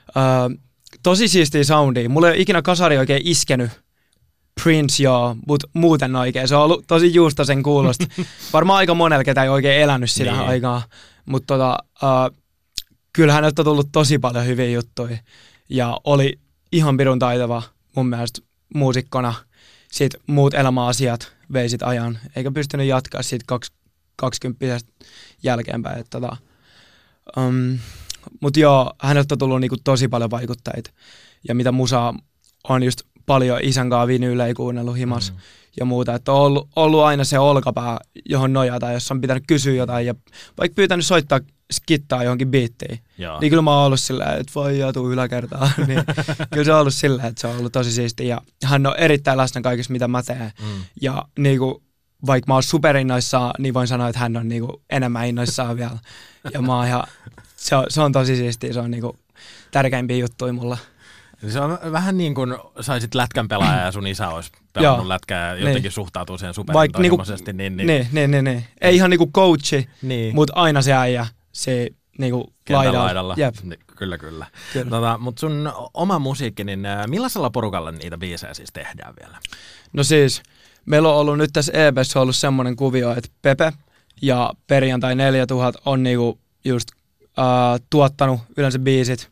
uh, 0.08 0.58
tosi 1.02 1.28
siistiä 1.28 1.64
soundia. 1.64 2.08
Mulla 2.08 2.26
ei 2.28 2.32
ole 2.32 2.40
ikinä 2.40 2.62
kasari 2.62 2.98
oikein 2.98 3.22
iskenyt. 3.24 3.70
Prince 4.62 5.02
joo, 5.02 5.36
mutta 5.48 5.68
muuten 5.74 6.16
oikein. 6.16 6.48
Se 6.48 6.56
on 6.56 6.62
ollut 6.62 6.84
tosi 6.86 7.14
juustasen 7.14 7.62
kuulosta. 7.62 8.06
Varmaan 8.52 8.76
aika 8.76 8.94
monella, 8.94 9.24
ketä 9.24 9.42
ei 9.42 9.48
oikein 9.48 9.82
elänyt 9.82 10.10
sitä 10.10 10.30
Niin. 10.32 10.40
aikaa. 10.48 10.82
Mutta 11.26 11.54
tota, 11.54 11.78
uh, 12.02 12.36
kyllä 13.12 13.32
häneltä 13.32 13.62
on 13.62 13.66
tullut 13.66 13.88
tosi 13.92 14.18
paljon 14.18 14.46
hyviä 14.46 14.68
juttuja. 14.68 15.18
Ja 15.68 16.00
oli 16.04 16.38
ihan 16.72 16.96
pirun 16.96 17.18
taitava 17.18 17.62
mun 17.96 18.06
mielestä 18.08 18.40
muusikkona. 18.74 19.34
Sitten 19.92 20.20
muut 20.26 20.54
elämäasiat 20.54 21.32
vei 21.52 21.68
sit 21.68 21.82
ajan, 21.82 22.18
eikä 22.36 22.50
pystynyt 22.50 22.86
jatkaa 22.86 23.22
siitä 23.22 23.44
kaks, 23.48 23.72
20 24.16 24.78
jälkeenpäin. 25.42 25.98
Et 26.00 26.06
Tota, 26.10 26.36
um, 27.36 27.78
Mutta 28.40 28.60
joo, 28.60 28.92
häneltä 29.00 29.34
on 29.34 29.38
tullut 29.38 29.60
niinku 29.60 29.76
tosi 29.84 30.08
paljon 30.08 30.30
vaikutteita. 30.30 30.90
Ja 31.48 31.54
mitä 31.54 31.72
musaa 31.72 32.14
on 32.68 32.82
just 32.82 33.02
paljon 33.26 33.58
isän 33.62 33.90
kanssa 33.90 34.06
vinyylejä 34.06 34.54
kuunnellut 34.54 34.96
himas 34.96 35.32
Mm. 35.32 35.38
ja 35.76 35.84
muuta. 35.84 36.14
Että 36.14 36.32
on 36.32 36.40
ollut, 36.40 36.68
ollut 36.76 37.02
aina 37.02 37.24
se 37.24 37.38
olkapää, 37.38 37.98
johon 38.24 38.52
nojata, 38.52 38.92
jos 38.92 39.10
on 39.10 39.20
pitänyt 39.20 39.44
kysyä 39.46 39.74
jotain 39.74 40.06
ja 40.06 40.14
vaikka 40.58 40.74
pyytänyt 40.74 41.06
soittaa 41.06 41.40
skittaa 41.72 42.22
johonkin 42.24 42.50
biittiin. 42.50 42.98
Joo. 43.18 43.40
Niin 43.40 43.50
kyllä 43.50 43.62
mä 43.62 43.76
oon 43.76 43.86
ollut 43.86 44.00
sillä, 44.00 44.24
että 44.24 44.52
voi 44.54 44.78
jatu 44.78 45.12
yläkertaan. 45.12 45.70
niin, 45.86 46.04
kyllä 46.52 46.64
se 46.64 46.72
on 46.72 46.80
ollut 46.80 46.94
sillä, 46.94 47.22
että 47.26 47.40
se 47.40 47.46
on 47.46 47.56
ollut 47.58 47.72
tosi 47.72 47.92
siistiä. 47.92 48.26
Ja 48.26 48.68
hän 48.68 48.86
on 48.86 48.94
erittäin 48.98 49.38
läsnä 49.38 49.60
kaikessa, 49.60 49.92
mitä 49.92 50.08
mä 50.08 50.22
teen. 50.22 50.52
Mm. 50.62 50.84
Ja 51.00 51.24
niinku, 51.38 51.82
vaikka 52.26 52.50
mä 52.50 52.54
oon 52.54 52.62
superinnoissaan, 52.62 53.52
niin 53.58 53.74
voin 53.74 53.88
sanoa, 53.88 54.08
että 54.08 54.18
hän 54.18 54.36
on 54.36 54.48
niinku 54.48 54.82
enemmän 54.90 55.26
innoissaan 55.26 55.76
vielä. 55.76 55.98
Ja 56.54 56.62
mä 56.62 56.76
oon 56.76 56.86
ihan, 56.86 57.04
se 57.56 57.76
on, 57.76 57.84
se 57.88 58.00
on 58.00 58.12
tosi 58.12 58.36
siistiä, 58.36 58.72
se 58.72 58.80
on 58.80 58.90
niinku 58.90 59.16
tärkeimpiä 59.70 60.16
juttuja 60.16 60.52
mulla. 60.52 60.78
Se 61.48 61.60
on 61.60 61.78
vähän 61.92 62.16
niin 62.16 62.34
kuin 62.34 62.54
saisit 62.80 63.14
lätkän 63.14 63.48
pelaaja 63.48 63.84
ja 63.84 63.92
sun 63.92 64.06
isä 64.06 64.28
olisi 64.28 64.50
pelannut 64.72 65.06
lätkää 65.06 65.48
ja 65.48 65.58
jotenkin 65.58 65.82
Niin. 65.82 65.92
suhtautuu 65.92 66.38
siihen 66.38 66.54
Vaikka 66.72 67.02
niinku- 67.02 67.22
niin, 67.52 67.76
niin, 67.76 67.86
Niin, 67.86 68.08
niin, 68.12 68.30
niin. 68.30 68.44
niin. 68.44 68.64
Ei 68.80 68.96
ihan 68.96 69.10
niinku 69.10 69.30
coachi, 69.34 69.88
niin. 70.02 70.34
mutta 70.34 70.52
aina 70.56 70.82
se 70.82 70.92
äijä, 70.92 71.26
se 71.52 71.90
niinku 72.18 72.52
laidalla. 72.70 72.98
laidalla. 73.04 73.34
Jep, 73.38 73.54
Ni- 73.62 73.76
Kyllä, 73.96 74.18
kyllä. 74.18 74.46
kyllä. 74.72 74.90
Tota, 74.90 75.18
mutta 75.18 75.40
sun 75.40 75.72
oma 75.94 76.18
musiikki, 76.18 76.64
niin 76.64 76.86
äh, 76.86 77.06
millaisella 77.06 77.50
porukalla 77.50 77.90
niitä 77.90 78.18
biisejä 78.18 78.54
siis 78.54 78.70
tehdään 78.72 79.14
vielä? 79.20 79.38
No 79.92 80.04
siis, 80.04 80.42
meillä 80.86 81.08
on 81.08 81.16
ollut 81.16 81.38
nyt 81.38 81.50
tässä 81.52 81.72
EPssä 81.72 82.20
ollut 82.20 82.36
semmoinen 82.36 82.76
kuvio, 82.76 83.12
että 83.16 83.28
Pepe 83.42 83.72
ja 84.22 84.52
Perjantai 84.66 85.14
4000 85.14 85.78
on 85.86 86.02
niinku 86.02 86.38
just 86.64 86.88
uh, 87.22 87.80
tuottanut 87.90 88.40
yleensä 88.56 88.78
biisit. 88.78 89.28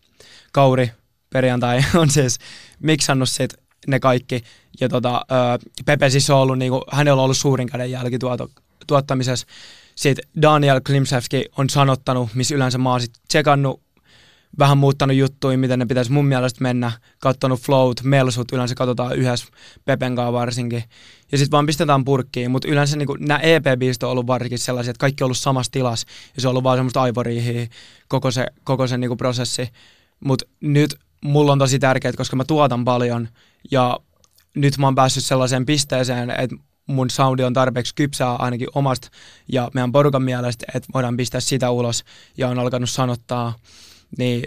Kauri 0.52 0.90
Perjantai 1.32 1.84
on 1.94 2.10
siis 2.10 2.38
miksannut 2.80 3.28
sit 3.28 3.54
ne 3.86 4.00
kaikki. 4.00 4.44
Ja 4.80 4.88
tota, 4.88 5.26
Pepe 5.84 6.10
siis 6.10 6.30
on 6.30 6.38
ollut, 6.38 6.58
niinku, 6.58 6.84
hänellä 6.92 7.20
on 7.20 7.24
ollut 7.24 7.36
suurin 7.36 7.68
käden 7.68 7.90
jälki 7.90 8.18
tuottamisessa. 8.86 9.46
Sitten 9.94 10.24
Daniel 10.42 10.80
Klimsevski 10.86 11.44
on 11.56 11.70
sanottanut, 11.70 12.34
missä 12.34 12.54
yleensä 12.54 12.78
mä 12.78 12.90
oon 12.90 13.00
sit 13.00 13.12
tsekannut 13.28 13.80
vähän 14.58 14.78
muuttanut 14.78 15.16
juttuja, 15.16 15.58
miten 15.58 15.78
ne 15.78 15.86
pitäisi 15.86 16.12
mun 16.12 16.26
mielestä 16.26 16.62
mennä, 16.62 16.92
katsonut 17.18 17.60
flowt, 17.60 18.02
melsut, 18.02 18.52
yleensä 18.52 18.74
katsotaan 18.74 19.16
yhdessä 19.16 19.46
Pepen 19.84 20.16
kanssa 20.16 20.32
varsinkin. 20.32 20.84
Ja 21.32 21.38
sitten 21.38 21.50
vaan 21.50 21.66
pistetään 21.66 22.04
purkkiin, 22.04 22.50
mutta 22.50 22.68
yleensä 22.68 22.96
niinku, 22.96 23.16
nämä 23.20 23.40
EP-biisit 23.40 24.02
on 24.02 24.10
ollut 24.10 24.26
varsinkin 24.26 24.58
sellaisia, 24.58 24.90
että 24.90 25.00
kaikki 25.00 25.24
on 25.24 25.26
ollut 25.26 25.38
samassa 25.38 25.72
tilassa, 25.72 26.06
ja 26.34 26.42
se 26.42 26.48
on 26.48 26.50
ollut 26.50 26.64
vaan 26.64 26.78
semmoista 26.78 27.02
aivoriihiä 27.02 27.66
koko 28.08 28.30
se, 28.30 28.46
koko 28.64 28.86
se 28.86 28.98
niinku 28.98 29.16
prosessi. 29.16 29.68
Mutta 30.24 30.44
nyt 30.60 30.98
mulla 31.24 31.52
on 31.52 31.58
tosi 31.58 31.78
tärkeää, 31.78 32.12
koska 32.16 32.36
mä 32.36 32.44
tuotan 32.44 32.84
paljon, 32.84 33.28
ja 33.70 33.98
nyt 34.54 34.78
mä 34.78 34.86
oon 34.86 34.94
päässyt 34.94 35.24
sellaiseen 35.24 35.66
pisteeseen, 35.66 36.30
että 36.30 36.56
mun 36.86 37.10
soundi 37.10 37.42
on 37.42 37.52
tarpeeksi 37.52 37.94
kypsää 37.94 38.36
ainakin 38.36 38.68
omasta 38.74 39.08
ja 39.48 39.70
meidän 39.74 39.92
porukan 39.92 40.22
mielestä, 40.22 40.66
että 40.74 40.88
voidaan 40.94 41.16
pistää 41.16 41.40
sitä 41.40 41.70
ulos 41.70 42.04
ja 42.36 42.48
on 42.48 42.58
alkanut 42.58 42.90
sanottaa 42.90 43.54
niin 44.18 44.46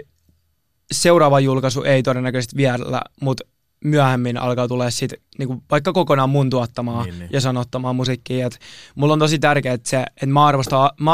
seuraava 0.91 1.39
julkaisu 1.39 1.83
ei 1.83 2.03
todennäköisesti 2.03 2.55
vielä, 2.55 3.01
mutta 3.21 3.43
myöhemmin 3.83 4.37
alkaa 4.37 4.67
tulee 4.67 4.91
sit, 4.91 5.13
niinku, 5.37 5.63
vaikka 5.71 5.93
kokonaan 5.93 6.29
mun 6.29 6.49
tuottamaa 6.49 7.03
Niin, 7.03 7.19
niin, 7.19 7.29
ja 7.33 7.41
sanottamaa 7.41 7.93
musiikkia. 7.93 8.47
Et 8.47 8.59
mulla 8.95 9.13
on 9.13 9.19
tosi 9.19 9.39
tärkeää, 9.39 9.75
että, 9.75 9.89
se, 9.89 9.97
että 9.97 10.25
mä, 10.25 10.45
arvostan, 10.45 10.89
mä, 10.99 11.11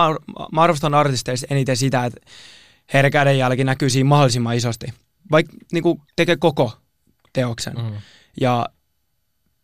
mä 0.52 0.62
arvostan 0.62 0.93
artisteista 0.93 1.47
eniten 1.50 1.78
sitä, 1.78 2.06
että 2.06 2.21
heidän 2.93 3.12
kädenjälki 3.12 3.63
näkyy 3.63 3.89
siinä 3.89 4.10
mahdollisimman 4.10 4.56
isosti. 4.56 4.93
Vaikka 5.32 5.54
niinku, 5.72 6.02
tekee 6.15 6.38
koko 6.38 6.74
teoksen. 7.34 7.74
Mm. 7.74 7.91
Ja 8.41 8.70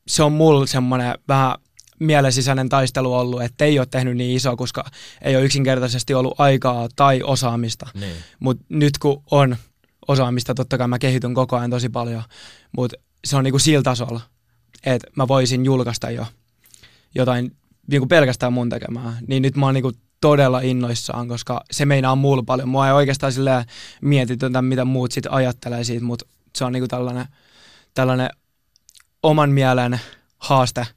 se 0.07 0.23
on 0.23 0.31
mulla 0.31 0.65
semmoinen 0.65 1.15
vähän 1.27 1.55
mielen 1.99 2.33
sisäinen 2.33 2.69
taistelu 2.69 3.13
ollut, 3.13 3.41
että 3.41 3.65
ei 3.65 3.79
ole 3.79 3.87
tehnyt 3.91 4.17
niin 4.17 4.35
iso, 4.35 4.57
koska 4.57 4.85
ei 5.21 5.35
ole 5.35 5.45
yksinkertaisesti 5.45 6.13
ollut 6.13 6.39
aikaa 6.39 6.87
tai 6.95 7.23
osaamista. 7.23 7.89
Niin. 7.93 8.15
Mutta 8.39 8.65
nyt 8.69 8.97
kun 8.97 9.23
on 9.31 9.57
osaamista, 10.07 10.55
totta 10.55 10.77
kai 10.77 10.87
mä 10.87 10.99
kehityn 10.99 11.33
koko 11.33 11.55
ajan 11.57 11.69
tosi 11.69 11.89
paljon, 11.89 12.23
mutta 12.77 12.97
se 13.25 13.35
on 13.35 13.43
niinku 13.43 13.59
sillä 13.59 13.83
tasolla, 13.83 14.21
että 14.85 15.07
mä 15.15 15.27
voisin 15.27 15.65
julkaista 15.65 16.09
jo 16.09 16.25
jotain 17.15 17.55
niinku 17.91 18.07
pelkästään 18.07 18.53
mun 18.53 18.69
tekemää. 18.69 19.17
Niin 19.27 19.41
nyt 19.41 19.55
mä 19.55 19.65
oon 19.65 19.73
niinku 19.73 19.91
todella 20.21 20.59
innoissaan, 20.59 21.27
koska 21.27 21.61
se 21.71 21.85
meinaa 21.85 22.15
mulla 22.15 22.43
paljon. 22.43 22.69
Mua 22.69 22.87
ei 22.87 22.93
oikeastaan 22.93 23.31
silleen 23.31 23.65
mietitytä, 24.01 24.61
mitä 24.61 24.85
muut 24.85 25.11
sit 25.11 25.27
ajattelee 25.29 25.83
siitä, 25.83 26.05
mutta 26.05 26.25
se 26.55 26.65
on 26.65 26.73
niinku 26.73 26.87
tällainen, 26.87 27.25
tällainen 27.93 28.29
oman 29.23 29.49
mielen 29.49 29.99
haaste, 30.37 30.87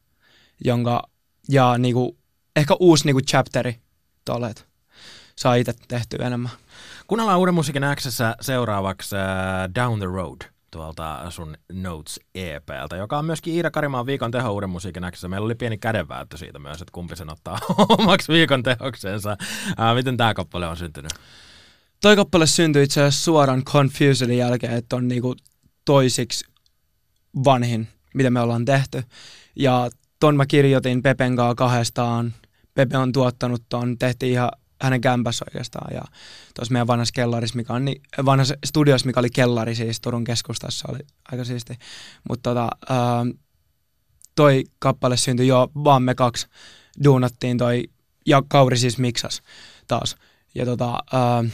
jonka 0.65 1.03
ja 1.49 1.79
niinku 1.79 2.19
ehkä 2.57 2.75
uusi 2.81 3.05
niinku 3.05 3.21
chapteri 3.21 3.81
tuolle, 4.25 4.55
saa 5.37 5.55
itse 5.55 5.75
tehtyä 5.89 6.27
enemmän. 6.27 6.53
Kuunnellaan 7.07 7.39
Uuden 7.39 7.55
musiikin 7.55 7.83
Xssä 7.97 8.37
seuraavaksi 8.41 9.17
uh, 9.17 9.75
Down 9.75 9.99
the 9.99 10.07
Road 10.07 10.60
tuolta 10.71 11.31
sun 11.31 11.57
Notes 11.73 12.21
EPltä, 12.35 12.97
joka 12.97 13.19
on 13.19 13.25
myöskin 13.25 13.55
Iida 13.55 13.71
Karimaan 13.71 14.07
viikon 14.07 14.31
teho 14.31 14.53
Uuden 14.53 14.71
musiikin 14.71 15.03
Xssä. 15.11 15.29
Meillä 15.29 15.45
oli 15.45 15.55
pieni 15.55 15.79
kädenväättö 15.79 16.37
siitä 16.37 16.59
myös, 16.59 16.83
että 16.83 16.93
kumpi 16.93 17.17
sen 17.17 17.33
ottaa 17.33 17.59
omaksi 17.99 18.33
viikon 18.33 18.63
tehoksensa. 18.63 19.37
Uh, 19.71 19.95
miten 19.95 20.17
tämä 20.17 20.35
kappale 20.35 20.67
on 20.67 20.77
syntynyt? 20.77 21.13
Toi 22.01 22.17
kappale 22.17 22.47
syntyi 22.47 22.83
itse 22.83 23.03
asiassa 23.03 23.25
suoraan 23.25 23.65
Confusedin 23.65 24.39
jälkeen, 24.39 24.73
että 24.73 24.97
on 24.97 25.09
niinku 25.09 25.37
toisiksi 25.85 26.45
vanhin, 27.45 27.89
mitä 28.15 28.31
me 28.31 28.41
ollaan 28.41 28.65
tehty. 28.65 29.03
Ja 29.57 29.91
ton 30.21 30.37
mä 30.37 30.47
kirjoitin 30.47 31.03
Pepen 31.03 31.37
kanssa 31.37 31.55
kahdestaan. 31.55 32.35
Pepe 32.75 32.97
on 32.97 33.13
tuottanut 33.13 33.63
ton, 33.69 33.99
tehtiin 33.99 34.33
ihan 34.33 34.51
hänen 34.81 35.01
kämpässä 35.01 35.45
oikeastaan. 35.49 35.95
Ja 35.95 36.03
tuossa 36.55 36.73
meidän 36.73 36.87
vanhassa 36.87 37.13
kellarissa, 37.13 37.57
mikä 37.57 37.73
on, 37.73 37.85
niin, 37.85 38.03
vanhassa 38.25 38.55
studiossa, 38.65 39.07
mikä 39.07 39.21
oli 39.21 39.31
kellari 39.31 39.75
siis 39.75 40.01
Turun 40.01 40.25
keskustassa, 40.25 40.89
oli 40.91 40.99
aika 41.33 41.45
siisti. 41.45 41.75
Mutta 42.29 42.51
tota, 42.51 42.69
ää, 42.89 43.27
toi 44.35 44.65
kappale 44.79 45.17
syntyi 45.17 45.47
jo, 45.47 45.71
vaan 45.75 46.03
me 46.03 46.15
kaksi 46.15 46.47
duunattiin 47.05 47.59
toi, 47.59 47.85
ja 48.27 48.43
Kauri 48.49 48.77
siis 48.77 48.99
miksas 48.99 49.43
taas. 49.89 50.17
Ja 50.55 50.65
tota, 50.65 50.99
ää, 51.13 51.45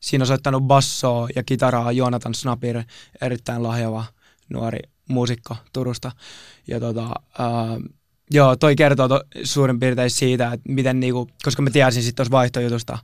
siinä 0.00 0.22
on 0.22 0.26
soittanut 0.26 0.62
bassoa 0.62 1.28
ja 1.36 1.42
kitaraa 1.42 1.92
Jonathan 1.92 2.34
Snapir, 2.34 2.82
erittäin 3.20 3.62
lahjava 3.62 4.04
nuori 4.48 4.78
muusikko 5.08 5.56
Turusta. 5.72 6.12
Ja 6.66 6.80
tota, 6.80 7.02
ää, 7.38 7.78
joo, 8.30 8.56
toi 8.56 8.76
kertoo 8.76 9.08
to, 9.08 9.20
suurin 9.44 9.80
piirtein 9.80 10.10
siitä, 10.10 10.52
että 10.52 10.72
miten 10.72 11.00
niinku, 11.00 11.28
koska 11.42 11.62
mä 11.62 11.70
tiesin 11.70 12.02
sitten 12.02 12.16
tuossa 12.16 12.30
vaihtojutusta, 12.30 12.98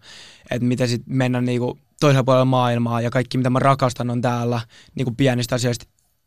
että 0.51 0.67
miten 0.69 0.89
sit 0.89 1.03
mennä 1.07 1.41
niinku 1.41 1.79
toisella 2.01 2.25
puolella 2.25 2.45
maailmaa 2.45 3.01
ja 3.01 3.11
kaikki 3.11 3.39
mitä 3.39 3.51
mä 3.51 3.59
rakastan 3.59 4.11
on 4.11 4.23
täällä 4.23 4.61
niinku 4.95 5.15
pienistä 5.17 5.55
asioista 5.55 5.87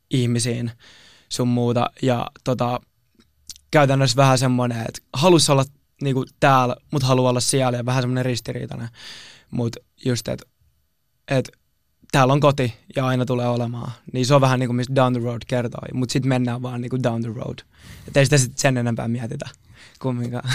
ihmisiin 0.09 0.71
sun 1.29 1.47
muuta. 1.47 1.89
Ja 2.01 2.27
tota, 2.43 2.79
käytännössä 3.71 4.15
vähän 4.15 4.37
semmoinen, 4.37 4.79
että 4.79 5.01
halus 5.13 5.49
olla 5.49 5.65
niinku 6.01 6.25
täällä, 6.39 6.75
mutta 6.91 7.07
haluaa 7.07 7.29
olla 7.29 7.39
siellä 7.39 7.77
ja 7.77 7.85
vähän 7.85 8.03
semmoinen 8.03 8.25
ristiriitainen. 8.25 8.89
Mutta 9.51 9.79
just, 10.05 10.27
että 10.27 10.45
et, 11.27 11.51
täällä 12.11 12.33
on 12.33 12.39
koti 12.39 12.73
ja 12.95 13.05
aina 13.05 13.25
tulee 13.25 13.47
olemaan. 13.47 13.91
Niin 14.13 14.25
se 14.25 14.35
on 14.35 14.41
vähän 14.41 14.59
niin 14.59 14.67
kuin 14.67 14.75
mistä 14.75 14.95
Down 14.95 15.13
the 15.13 15.21
Road 15.23 15.41
kertoo, 15.47 15.81
mutta 15.93 16.13
sitten 16.13 16.29
mennään 16.29 16.61
vaan 16.61 16.81
niin 16.81 16.89
kuin 16.89 17.03
Down 17.03 17.21
the 17.21 17.31
Road. 17.35 17.59
Että 18.07 18.19
ei 18.19 18.25
sitä 18.25 18.37
sit 18.37 18.57
sen 18.57 18.77
enempää 18.77 19.07
mietitä 19.07 19.49
kumminkaan. 19.99 20.49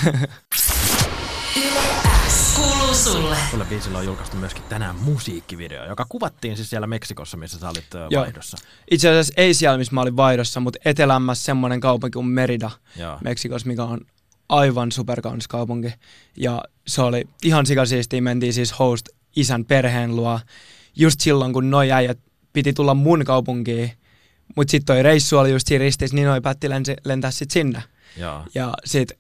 Kuuluu 2.57 2.95
sulle. 2.95 3.37
Tuolla 3.51 3.65
biisillä 3.65 3.99
on 3.99 4.05
julkaistu 4.05 4.37
myöskin 4.37 4.63
tänään 4.63 4.97
musiikkivideo, 4.97 5.87
joka 5.87 6.07
kuvattiin 6.09 6.57
siis 6.57 6.71
siellä 6.71 6.87
Meksikossa, 6.87 7.37
missä 7.37 7.59
sä 7.59 7.69
olit 7.69 7.85
Joo. 8.11 8.23
vaihdossa. 8.23 8.57
Itse 8.91 9.09
asiassa 9.09 9.35
ei 9.37 9.55
siellä, 9.55 9.79
missä 9.79 9.95
mä 9.95 10.01
olin 10.01 10.17
vaihdossa, 10.17 10.61
mutta 10.61 10.79
etelämmässä 10.85 11.45
semmoinen 11.45 11.81
kaupunki 11.81 12.15
kuin 12.15 12.27
Merida 12.27 12.71
Joo. 12.97 13.19
Meksikossa, 13.25 13.69
mikä 13.69 13.85
on 13.85 14.01
aivan 14.49 14.93
superkaunis 14.93 15.49
kaupunki. 15.49 15.93
Ja 16.37 16.63
se 16.87 17.03
oli 17.03 17.25
ihan 17.43 17.67
sikasiistiä, 17.67 18.21
mentiin 18.21 18.53
siis 18.53 18.79
host 18.79 19.09
isän 19.37 19.65
perheen 19.65 20.17
luo 20.17 20.41
just 20.97 21.21
silloin, 21.21 21.53
kun 21.53 21.71
noi 21.71 21.93
äijät 21.93 22.19
piti 22.53 22.73
tulla 22.73 22.95
mun 22.95 23.25
kaupunkiin, 23.25 23.93
mutta 24.57 24.71
sitten 24.71 24.95
toi 24.95 25.03
reissu 25.03 25.39
oli 25.39 25.51
just 25.51 25.67
siinä 25.67 25.83
ristissä, 25.83 26.15
niin 26.17 26.27
noi 26.27 26.41
päätti 26.41 26.71
lensi, 26.71 26.97
lentää 27.05 27.31
sit 27.31 27.51
sinne. 27.51 27.83
Joo. 28.17 28.43
Ja 28.55 28.75
sit 28.85 29.13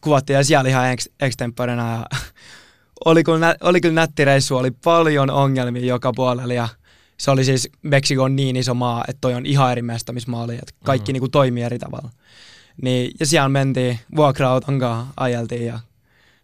kuvattiin 0.00 0.34
ja 0.34 0.44
siellä 0.44 0.68
ihan 0.68 0.90
ex, 0.90 1.06
extemporena 1.20 1.92
ja 1.92 2.06
oli 3.04 3.24
kyllä, 3.24 3.56
oli 3.60 3.80
kyllä 3.80 3.94
nätti 3.94 4.24
reissu, 4.24 4.56
oli 4.56 4.70
paljon 4.70 5.30
ongelmia 5.30 5.84
joka 5.84 6.12
puolella 6.12 6.54
ja 6.54 6.68
se 7.18 7.30
oli 7.30 7.44
siis, 7.44 7.68
Meksiko 7.82 8.22
on 8.22 8.36
niin 8.36 8.56
iso 8.56 8.74
maa, 8.74 9.04
että 9.08 9.18
toi 9.20 9.34
on 9.34 9.46
ihan 9.46 9.72
eri 9.72 9.82
mestä, 9.82 10.12
missä 10.12 10.30
mä 10.30 10.40
olin, 10.40 10.58
että 10.58 10.74
kaikki 10.84 11.12
mm. 11.12 11.14
niinku 11.14 11.28
toimii 11.28 11.62
eri 11.62 11.78
tavalla. 11.78 12.10
Niin, 12.82 13.12
ja 13.20 13.26
siellä 13.26 13.48
mentiin, 13.48 13.98
vuokra-auton 14.16 14.78
kanssa 14.78 15.12
ajeltiin 15.16 15.66
ja 15.66 15.80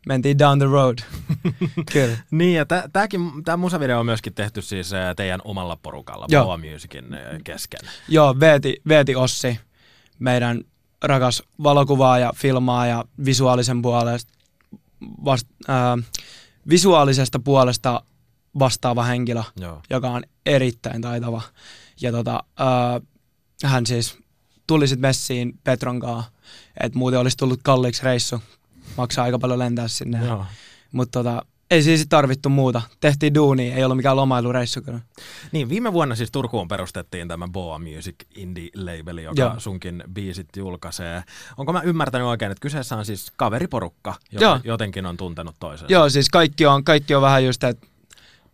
mentiin 0.06 0.38
down 0.38 0.58
the 0.58 0.66
road. 0.66 0.98
Kyllä. 1.92 2.16
niin, 2.30 2.54
ja 2.54 2.66
tämä 3.44 3.56
musavideo 3.56 4.00
on 4.00 4.06
myöskin 4.06 4.34
tehty 4.34 4.62
siis 4.62 4.90
teidän 5.16 5.40
omalla 5.44 5.76
porukalla, 5.82 6.26
Boa 6.30 6.56
Musicin 6.56 7.04
kesken. 7.44 7.80
Joo, 8.08 8.40
Veeti, 8.40 8.76
Veeti 8.88 9.16
Ossi, 9.16 9.58
meidän 10.18 10.64
rakas 11.04 11.42
valokuvaaja, 11.62 12.32
filmaaja, 12.36 13.04
visuaalisen 13.24 13.82
puolesta, 13.82 14.32
vast, 15.24 15.46
äh, 15.68 16.10
visuaalisesta 16.68 17.38
puolesta 17.38 18.02
vastaava 18.58 19.02
henkilö, 19.02 19.42
Joo. 19.60 19.82
joka 19.90 20.10
on 20.10 20.22
erittäin 20.46 21.02
taitava. 21.02 21.42
Ja 22.00 22.12
tota, 22.12 22.44
äh, 22.60 23.02
hän 23.64 23.86
siis 23.86 24.18
tuli 24.66 24.88
sitten 24.88 25.08
messiin 25.08 25.58
Petron 25.64 26.00
kanssa, 26.00 26.30
että 26.80 26.98
muuten 26.98 27.20
olisi 27.20 27.36
tullut 27.36 27.60
kalliiksi 27.62 28.02
reissu, 28.02 28.42
maksaa 28.96 29.24
aika 29.24 29.38
paljon 29.38 29.58
lentää 29.58 29.88
sinne. 29.88 30.18
Mutta 30.92 31.18
tota, 31.22 31.42
ei 31.70 31.82
siis 31.82 32.06
tarvittu 32.08 32.48
muuta. 32.48 32.82
Tehtiin 33.00 33.34
duuni, 33.34 33.72
ei 33.72 33.84
ollut 33.84 33.96
mikään 33.96 34.16
lomailureissu 34.16 34.82
kyllä. 34.82 35.00
Niin, 35.52 35.68
viime 35.68 35.92
vuonna 35.92 36.14
siis 36.14 36.30
Turkuun 36.30 36.68
perustettiin 36.68 37.28
tämä 37.28 37.48
Boa 37.48 37.78
Music 37.78 38.14
Indie-labeli, 38.34 39.22
joka 39.22 39.42
Joo. 39.42 39.54
sunkin 39.58 40.04
biisit 40.12 40.48
julkaisee. 40.56 41.22
Onko 41.56 41.72
mä 41.72 41.80
ymmärtänyt 41.80 42.26
oikein, 42.26 42.52
että 42.52 42.62
kyseessä 42.62 42.96
on 42.96 43.04
siis 43.04 43.32
kaveriporukka, 43.36 44.14
joka 44.32 44.44
Joo. 44.44 44.60
jotenkin 44.64 45.06
on 45.06 45.16
tuntenut 45.16 45.56
toisensa? 45.60 45.92
Joo, 45.92 46.08
siis 46.08 46.28
kaikki 46.28 46.66
on, 46.66 46.84
kaikki 46.84 47.14
on 47.14 47.22
vähän 47.22 47.44
just, 47.44 47.64
että 47.64 47.86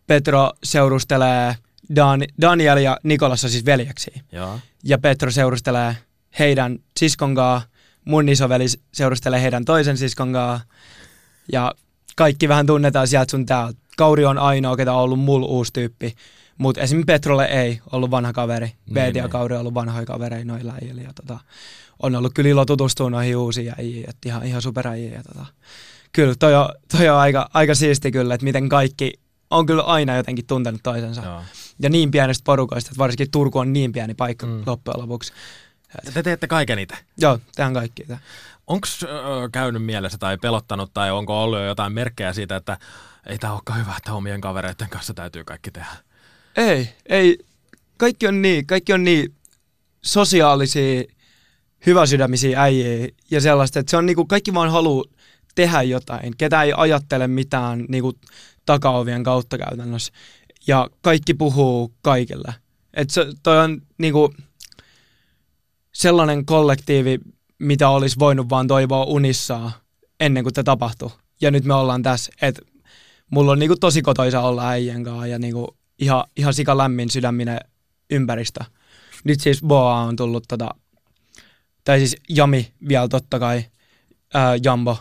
Petro 0.07 0.51
seurustelee 0.63 1.55
Dan, 1.95 2.21
Daniel 2.41 2.77
ja 2.77 2.97
Nikolassa 3.03 3.49
siis 3.49 3.65
veljeksi. 3.65 4.11
Joo. 4.31 4.59
Ja 4.83 4.97
Petro 4.97 5.31
seurustelee 5.31 5.97
heidän 6.39 6.79
siskon 6.97 7.35
kanssa 7.35 7.69
mun 8.05 8.29
isoveli 8.29 8.65
seurustelee 8.93 9.41
heidän 9.41 9.65
toisen 9.65 9.97
siskon 9.97 10.33
kanssa. 10.33 10.67
Ja 11.51 11.75
kaikki 12.15 12.47
vähän 12.47 12.65
tunnetaan 12.65 13.07
sieltä 13.07 13.31
sun 13.31 13.45
täältä. 13.45 13.79
Kauri 13.97 14.25
on 14.25 14.37
ainoa, 14.37 14.77
ketä 14.77 14.93
on 14.93 15.01
ollut 15.01 15.19
mulla 15.19 15.47
uusi 15.47 15.73
tyyppi. 15.73 16.15
Mutta 16.57 16.81
esimerkiksi 16.81 17.05
Petrolle 17.05 17.45
ei 17.45 17.81
ollut 17.91 18.11
vanha 18.11 18.33
kaveri. 18.33 18.67
Niin, 18.67 18.93
Beedi 18.93 19.19
ja 19.19 19.23
niin. 19.23 19.31
Kauri 19.31 19.55
on 19.55 19.59
ollut 19.59 19.73
vanhoja 19.73 20.05
kavereita 20.05 20.45
noilla 20.45 20.73
äijillä. 20.81 21.01
Ja 21.01 21.13
tota, 21.13 21.39
on 21.99 22.15
ollut 22.15 22.33
kyllä 22.33 22.49
ilo 22.49 22.65
tutustua 22.65 23.09
noihin 23.09 23.37
uusiin 23.37 23.73
äijiin. 23.77 24.09
Että 24.09 24.29
ihan, 24.29 24.45
ihan 24.45 24.61
superäjiin. 24.61 25.13
Ja 25.13 25.23
tota, 25.23 25.45
kyllä 26.11 26.35
toi 26.39 26.55
on, 26.55 26.69
toi 26.97 27.09
on 27.09 27.17
aika, 27.17 27.49
aika 27.53 27.75
siisti 27.75 28.11
kyllä, 28.11 28.33
että 28.33 28.45
miten 28.45 28.69
kaikki 28.69 29.13
on 29.49 29.65
kyllä 29.65 29.81
aina 29.81 30.15
jotenkin 30.15 30.45
tuntenut 30.45 30.83
toisensa. 30.83 31.21
Joo. 31.21 31.41
Ja 31.79 31.89
niin 31.89 32.11
pienestä 32.11 32.43
porukoista, 32.45 32.89
että 32.89 32.97
varsinkin 32.97 33.31
Turku 33.31 33.59
on 33.59 33.73
niin 33.73 33.91
pieni 33.91 34.13
paikka 34.13 34.47
mm. 34.47 34.63
loppujen 34.65 34.99
lopuksi. 34.99 35.33
Te 36.13 36.23
teette 36.23 36.47
kaiken 36.47 36.79
itse? 36.79 36.95
Joo, 37.17 37.39
tehdään 37.55 37.73
kaikki 37.73 38.01
itse. 38.01 38.17
Onko 38.67 38.87
äh, 39.03 39.09
käynyt 39.51 39.85
mielessä 39.85 40.17
tai 40.17 40.37
pelottanut 40.37 40.93
tai 40.93 41.11
onko 41.11 41.43
ollut 41.43 41.59
jo 41.59 41.65
jotain 41.65 41.93
merkkejä 41.93 42.33
siitä, 42.33 42.55
että 42.55 42.77
ei 43.27 43.37
tämä 43.37 43.53
olekaan 43.53 43.79
hyvä, 43.79 43.93
että 43.97 44.13
omien 44.13 44.41
kavereiden 44.41 44.89
kanssa 44.89 45.13
täytyy 45.13 45.43
kaikki 45.43 45.71
tehdä? 45.71 45.91
Ei, 46.57 46.89
ei. 47.05 47.37
Kaikki 47.97 48.27
on 48.27 48.41
niin, 48.41 48.67
kaikki 48.67 48.93
on 48.93 49.03
niin 49.03 49.35
sosiaalisia, 50.01 51.03
hyväsydämisiä 51.85 52.61
äijiä 52.61 53.07
ja 53.31 53.41
sellaista, 53.41 53.79
että 53.79 53.89
se 53.89 53.97
on 53.97 54.05
niinku, 54.05 54.25
kaikki 54.25 54.53
vaan 54.53 54.71
haluaa 54.71 55.05
tehdä 55.55 55.81
jotain. 55.81 56.37
Ketä 56.37 56.63
ei 56.63 56.73
ajattele 56.77 57.27
mitään 57.27 57.85
niinku, 57.89 58.13
takaovien 58.65 59.23
kautta 59.23 59.57
käytännössä. 59.57 60.13
Ja 60.67 60.89
kaikki 61.01 61.33
puhuu 61.33 61.93
kaikille. 62.01 62.53
että 62.93 63.13
se, 63.13 63.25
toi 63.43 63.59
on 63.59 63.81
niinku, 63.97 64.33
sellainen 66.01 66.45
kollektiivi, 66.45 67.19
mitä 67.59 67.89
olisi 67.89 68.19
voinut 68.19 68.49
vaan 68.49 68.67
toivoa 68.67 69.03
unissaan 69.03 69.71
ennen 70.19 70.43
kuin 70.43 70.53
tämä 70.53 70.63
tapahtui. 70.63 71.09
Ja 71.41 71.51
nyt 71.51 71.65
me 71.65 71.73
ollaan 71.73 72.03
tässä, 72.03 72.31
että 72.41 72.61
mulla 73.29 73.51
on 73.51 73.59
niinku 73.59 73.75
tosi 73.75 74.01
kotoisa 74.01 74.41
olla 74.41 74.69
äijän 74.69 75.03
kanssa 75.03 75.27
ja 75.27 75.39
niinku 75.39 75.77
ihan, 75.99 76.23
ihan 76.37 76.53
sika 76.53 76.77
lämmin 76.77 77.09
sydäminen 77.09 77.59
ympäristö. 78.11 78.59
Nyt 79.23 79.39
siis 79.39 79.61
Boa 79.61 79.95
on 79.95 80.15
tullut 80.15 80.43
tota, 80.47 80.69
tai 81.83 81.99
siis 81.99 82.15
Jami 82.29 82.73
vielä 82.87 83.07
totta 83.07 83.39
kai, 83.39 83.65
ää, 84.33 84.55
Jambo. 84.63 84.97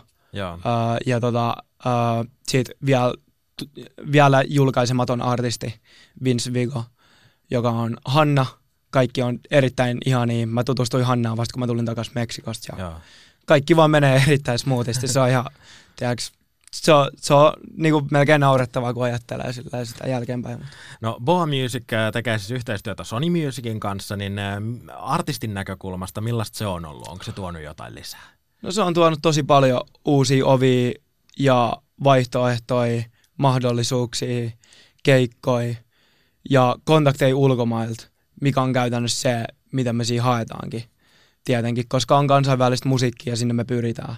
Ää, 0.65 0.99
ja 1.07 1.21
tota, 1.21 1.57
ää, 1.85 2.25
sit 2.49 2.71
vielä, 2.87 3.15
vielä 4.13 4.45
julkaisematon 4.49 5.23
artisti 5.23 5.75
Vince 6.25 6.53
Vigo, 6.53 6.85
joka 7.51 7.71
on 7.71 7.97
Hanna– 8.05 8.47
kaikki 8.91 9.23
on 9.23 9.39
erittäin 9.51 9.99
ihania. 10.07 10.47
Mä 10.47 10.65
tutustuin 10.65 11.05
Hannaan 11.05 11.37
vasta, 11.37 11.53
kun 11.53 11.61
mä 11.61 11.67
tulin 11.67 11.85
takaisin 11.85 12.15
Meksikosta. 12.15 12.77
Ja 12.77 12.85
Joo. 12.85 12.95
kaikki 13.47 13.77
vaan 13.77 13.91
menee 13.91 14.23
erittäin 14.27 14.59
smoothisti. 14.59 15.09
Se 15.09 15.21
on 15.21 15.29
ihan, 15.29 15.45
tiedätkö, 15.97 16.25
se 16.73 16.93
on, 16.93 17.11
se 17.17 17.35
on 17.35 17.53
niin 17.77 17.93
kuin 17.93 18.09
melkein 18.11 18.41
naurettavaa, 18.41 18.95
kun 18.95 19.05
ajattelee 19.05 19.53
sillä 19.53 19.85
sitä 19.85 20.09
jälkeenpäin. 20.09 20.67
No 21.01 21.19
Boa 21.25 21.47
Music 21.47 21.93
äh, 21.93 22.13
tekee 22.13 22.39
siis 22.39 22.51
yhteistyötä 22.51 23.05
Sony 23.05 23.31
Musicin 23.31 23.81
kanssa, 23.81 24.17
niin 24.17 24.39
äh, 24.39 24.57
artistin 24.97 25.55
näkökulmasta 25.55 26.21
millaista 26.21 26.59
se 26.59 26.67
on 26.67 26.85
ollut? 26.85 27.09
Onko 27.09 27.25
se 27.25 27.33
tuonut 27.33 27.63
jotain 27.63 27.95
lisää? 27.95 28.31
No 28.63 28.73
se 28.73 28.83
on 28.83 28.95
tuonut 28.95 29.19
tosi 29.23 29.43
paljon 29.43 29.81
uusia 30.05 30.47
ovia 30.47 30.93
ja 31.39 31.73
vaihtoehtoja, 32.05 33.03
mahdollisuuksia, 33.37 34.51
keikkoja 35.03 35.75
ja 36.51 36.77
kontakteja 36.85 37.37
ulkomailta, 37.37 38.07
mikä 38.41 38.63
on 38.63 38.73
käytännössä 38.73 39.21
se, 39.21 39.45
mitä 39.73 39.93
me 39.93 40.05
siinä 40.05 40.23
haetaankin. 40.23 40.85
Tietenkin, 41.45 41.85
koska 41.89 42.19
on 42.19 42.27
kansainvälistä 42.27 42.89
musiikkia 42.89 43.33
ja 43.33 43.37
sinne 43.37 43.55
me 43.55 43.65
pyritään. 43.65 44.17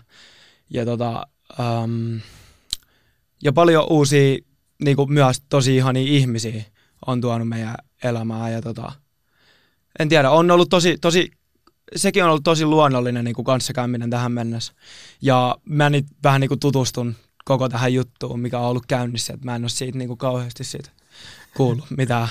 Ja, 0.70 0.84
tota, 0.84 1.26
um, 1.58 2.20
ja 3.42 3.52
paljon 3.52 3.86
uusia, 3.90 4.38
niin 4.84 4.96
kuin 4.96 5.12
myös 5.12 5.42
tosi 5.48 5.76
ihania 5.76 6.02
ihmisiä 6.02 6.64
on 7.06 7.20
tuonut 7.20 7.48
meidän 7.48 7.74
elämää. 8.04 8.50
Ja 8.50 8.62
tota, 8.62 8.92
en 9.98 10.08
tiedä, 10.08 10.30
on 10.30 10.50
ollut 10.50 10.70
tosi, 10.70 10.98
tosi 11.00 11.30
sekin 11.96 12.24
on 12.24 12.30
ollut 12.30 12.44
tosi 12.44 12.64
luonnollinen 12.64 13.24
niin 13.24 13.34
kuin 13.34 13.44
kanssakäyminen 13.44 14.10
tähän 14.10 14.32
mennessä. 14.32 14.72
Ja 15.22 15.56
mä 15.64 15.90
nyt 15.90 16.06
vähän 16.22 16.40
niin 16.40 16.48
kuin 16.48 16.60
tutustun 16.60 17.14
koko 17.44 17.68
tähän 17.68 17.94
juttuun, 17.94 18.40
mikä 18.40 18.58
on 18.58 18.68
ollut 18.68 18.86
käynnissä, 18.86 19.34
että 19.34 19.44
mä 19.44 19.56
en 19.56 19.62
ole 19.62 19.68
siitä 19.68 19.98
niin 19.98 20.08
kuin 20.08 20.18
kauheasti 20.18 20.64
siitä 20.64 20.90
kuullut 21.56 21.90
mitään. 21.90 22.28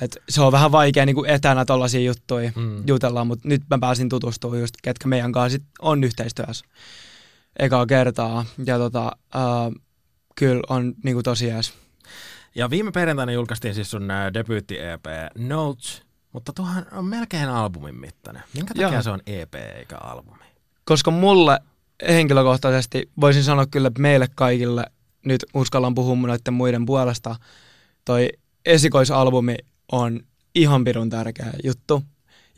Et 0.00 0.16
se 0.28 0.40
on 0.40 0.52
vähän 0.52 0.72
vaikea 0.72 1.06
niin 1.06 1.16
kuin 1.16 1.30
etänä 1.30 1.64
tollaisia 1.64 2.00
juttuja 2.00 2.52
mm. 2.56 2.82
jutella, 2.86 3.24
mutta 3.24 3.48
nyt 3.48 3.62
mä 3.70 3.78
pääsin 3.78 4.08
tutustumaan 4.08 4.60
just, 4.60 4.74
ketkä 4.82 5.08
meidän 5.08 5.32
kanssa 5.32 5.58
sit 5.58 5.66
on 5.80 6.04
yhteistyössä 6.04 6.64
ekaa 7.58 7.86
kertaa. 7.86 8.44
Ja 8.66 8.78
tota, 8.78 9.12
äh, 9.34 9.82
kyllä 10.36 10.62
on 10.68 10.94
niin 11.04 11.14
kuin 11.14 11.24
tosi 11.24 11.46
jees. 11.46 11.74
Ja 12.54 12.70
viime 12.70 12.90
perjantaina 12.90 13.32
julkaistiin 13.32 13.74
siis 13.74 13.90
sun 13.90 14.08
debyytti-EP 14.34 15.04
Notes, 15.38 16.02
mutta 16.32 16.52
tuohan 16.52 16.86
on 16.92 17.04
melkein 17.04 17.48
albumin 17.48 18.00
mittainen. 18.00 18.42
Minkä 18.54 18.74
takia 18.74 18.92
Joo. 18.92 19.02
se 19.02 19.10
on 19.10 19.20
EP 19.26 19.54
eikä 19.54 19.96
albumi? 19.96 20.44
Koska 20.84 21.10
mulle 21.10 21.60
henkilökohtaisesti 22.08 23.10
voisin 23.20 23.44
sanoa 23.44 23.66
kyllä 23.66 23.88
että 23.88 24.02
meille 24.02 24.28
kaikille, 24.34 24.84
nyt 25.24 25.44
uskallan 25.54 25.94
puhua 25.94 26.16
noiden 26.16 26.54
muiden 26.54 26.86
puolesta, 26.86 27.36
toi 28.04 28.28
esikoisalbumi 28.66 29.56
on 29.92 30.20
ihan 30.54 30.84
pirun 30.84 31.10
tärkeä 31.10 31.52
juttu. 31.64 32.02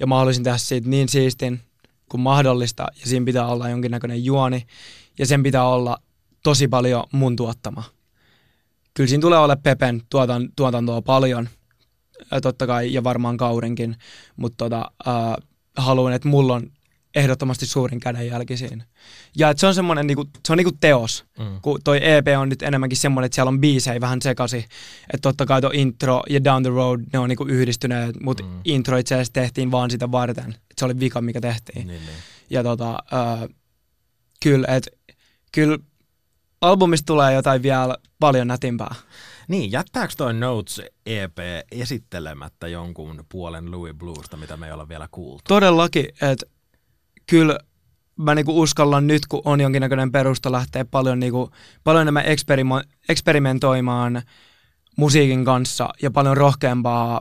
Ja 0.01 0.07
mä 0.07 0.17
haluaisin 0.17 0.45
tehdä 0.45 0.59
siitä 0.59 0.89
niin 0.89 1.09
siistin 1.09 1.61
kuin 2.09 2.21
mahdollista. 2.21 2.87
Ja 3.01 3.07
siinä 3.07 3.27
pitää 3.27 3.47
olla 3.47 3.69
jonkinnäköinen 3.69 4.25
juoni. 4.25 4.67
Ja 5.19 5.27
sen 5.27 5.43
pitää 5.43 5.69
olla 5.69 5.99
tosi 6.43 6.69
paljon 6.69 7.05
mun 7.13 7.37
tuottama. 7.37 7.85
Kyllä 8.95 9.09
siinä 9.09 9.21
tulee 9.21 9.39
olla 9.39 9.57
Pepen 9.57 10.03
tuotan, 10.11 10.49
tuotantoa 10.57 11.03
paljon, 11.03 11.49
totta 12.43 12.67
kai, 12.67 12.93
ja 12.93 13.05
varmaan 13.05 13.37
Kaurinkin, 13.37 13.97
mutta 14.37 14.65
tota, 14.65 14.91
äh, 15.09 15.49
haluan, 15.77 16.13
että 16.13 16.29
mulla 16.29 16.55
on 16.55 16.71
ehdottomasti 17.15 17.67
suurin 17.67 18.01
kädenjälki 18.01 18.57
siinä. 18.57 18.85
Ja 19.37 19.51
että 19.51 19.61
se 19.61 19.67
on 19.67 19.75
semmoinen 19.75 20.07
niinku, 20.07 20.25
se 20.47 20.53
on 20.53 20.57
niinku 20.57 20.77
teos, 20.81 21.25
mm. 21.39 21.61
kun 21.63 21.81
toi 21.85 21.99
EP 22.03 22.27
on 22.39 22.49
nyt 22.49 22.63
enemmänkin 22.63 22.97
semmoinen, 22.97 23.27
että 23.27 23.35
siellä 23.35 23.49
on 23.49 23.61
biisejä 23.61 24.01
vähän 24.01 24.23
sekasi. 24.23 24.57
Että 25.15 25.23
totta 25.23 25.47
kai 25.47 25.61
tuo 25.61 25.71
intro 25.73 26.23
ja 26.31 26.45
Down 26.45 26.63
the 26.63 26.71
Road, 26.71 27.01
ne 27.13 27.19
on 27.19 27.29
niinku 27.29 27.45
yhdistyneet, 27.45 28.21
mutta 28.21 28.43
mm. 28.45 28.61
intro 28.65 28.97
itse 28.97 29.15
asiassa 29.15 29.33
tehtiin 29.33 29.71
vaan 29.71 29.91
sitä 29.91 30.11
varten. 30.13 30.51
Et 30.51 30.79
se 30.79 30.85
oli 30.85 31.01
vika, 31.01 31.21
mikä 31.21 31.41
tehtiin. 31.41 31.87
Niin, 31.87 32.01
niin. 32.01 32.17
Ja 32.51 32.63
tota, 32.63 32.91
äh, 32.91 33.49
kyllä, 34.43 34.69
että 34.69 34.91
kyllä 35.53 35.79
albumista 36.61 37.07
tulee 37.07 37.35
jotain 37.35 37.63
vielä 37.63 37.97
paljon 38.21 38.49
nätimpää. 38.49 38.95
Niin, 39.49 39.73
jättääkö 39.73 40.15
toi 40.17 40.35
Notes 40.35 40.83
EP 41.07 41.39
esittelemättä 41.73 42.69
jonkun 42.69 43.25
puolen 43.29 43.71
Louis 43.71 43.95
Bluesta, 43.95 44.37
mitä 44.37 44.57
me 44.57 44.67
ei 44.67 44.73
olla 44.73 44.89
vielä 44.89 45.09
kuultu? 45.11 45.43
Todellakin, 45.49 46.05
että 46.05 46.47
kyllä 47.27 47.59
mä 48.17 48.35
niinku 48.35 48.61
uskallan 48.61 49.07
nyt, 49.07 49.27
kun 49.27 49.43
on 49.45 49.61
jonkinnäköinen 49.61 50.13
perusta 50.13 50.53
lähteä 50.53 50.85
paljon, 50.85 51.21
niinku, 51.21 51.51
paljon 51.85 52.03
enemmän 52.03 52.25
eksperimo- 52.25 52.89
eksperimentoimaan 53.09 54.23
musiikin 54.97 55.45
kanssa 55.45 55.89
ja 56.03 56.11
paljon 56.11 56.37
rohkeampaa, 56.37 57.21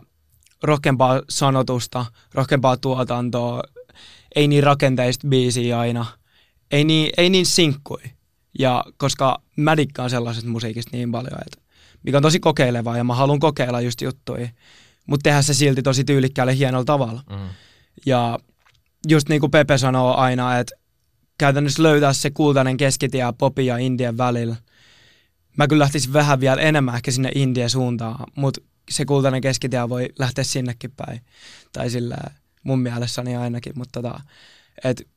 rohkeampaa 0.64 1.22
sanotusta, 1.30 2.06
rohkeampaa 2.34 2.78
tuotantoa, 2.78 3.64
ei 4.36 4.48
niin 4.48 4.64
rakenteista 4.64 5.28
biisiä 5.28 5.80
aina, 5.80 6.06
ei 6.72 6.84
niin, 6.84 7.10
ei 7.18 7.30
niin 7.30 7.46
sinkkui. 7.46 8.02
Ja 8.60 8.86
koska 8.98 9.42
mä 9.56 9.78
dikkaan 9.78 10.10
sellaisesta 10.10 10.50
musiikista 10.50 10.98
niin 10.98 11.12
paljon, 11.12 11.40
että 11.46 11.62
mikä 12.04 12.18
on 12.18 12.24
tosi 12.24 12.40
kokeilevaa 12.40 12.98
ja 12.98 13.04
mä 13.04 13.16
haluan 13.16 13.40
kokeilla 13.40 13.82
just 13.82 14.02
juttuja, 14.02 14.50
mutta 15.08 15.24
tehdä 15.24 15.42
se 15.42 15.54
silti 15.54 15.82
tosi 15.82 16.04
tyylikkäällä 16.04 16.54
hienolla 16.54 16.86
tavalla. 16.86 17.22
Mm. 17.30 17.50
Ja 18.06 18.40
just 19.08 19.30
niin 19.30 19.42
kuin 19.42 19.52
Pepe 19.52 19.78
sanoo 19.78 20.16
aina, 20.16 20.58
että 20.58 20.76
käytännössä 21.38 21.84
löytää 21.84 22.14
se 22.14 22.32
kultainen 22.32 22.78
keskitie 22.78 23.24
popi 23.38 23.66
ja 23.66 23.78
Indian 23.78 24.18
välillä. 24.18 24.56
Mä 25.58 25.68
kyllä 25.68 25.84
lähtisin 25.84 26.14
vähän 26.14 26.40
vielä 26.40 26.62
enemmän 26.62 26.96
ehkä 26.96 27.12
sinne 27.12 27.32
Indian 27.36 27.70
suuntaan, 27.70 28.26
mutta 28.36 28.62
se 28.90 29.06
kultainen 29.06 29.42
keskitie 29.42 29.90
voi 29.90 30.10
lähteä 30.20 30.44
sinnekin 30.44 30.92
päin. 30.92 31.22
Tai 31.74 31.90
sillä 31.90 32.18
mun 32.64 32.80
mielessäni 32.80 33.36
ainakin, 33.36 33.74
mutta 33.76 34.02
tota, 34.02 34.22
et, 34.84 35.08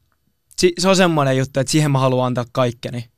se 0.79 0.89
on 0.89 0.97
semmoinen 0.97 1.37
juttu, 1.37 1.61
että 1.61 1.71
siihen 1.71 1.91
mä 1.91 1.99
haluan 1.99 2.27
antaa 2.27 2.45
kaikkeni 2.53 3.09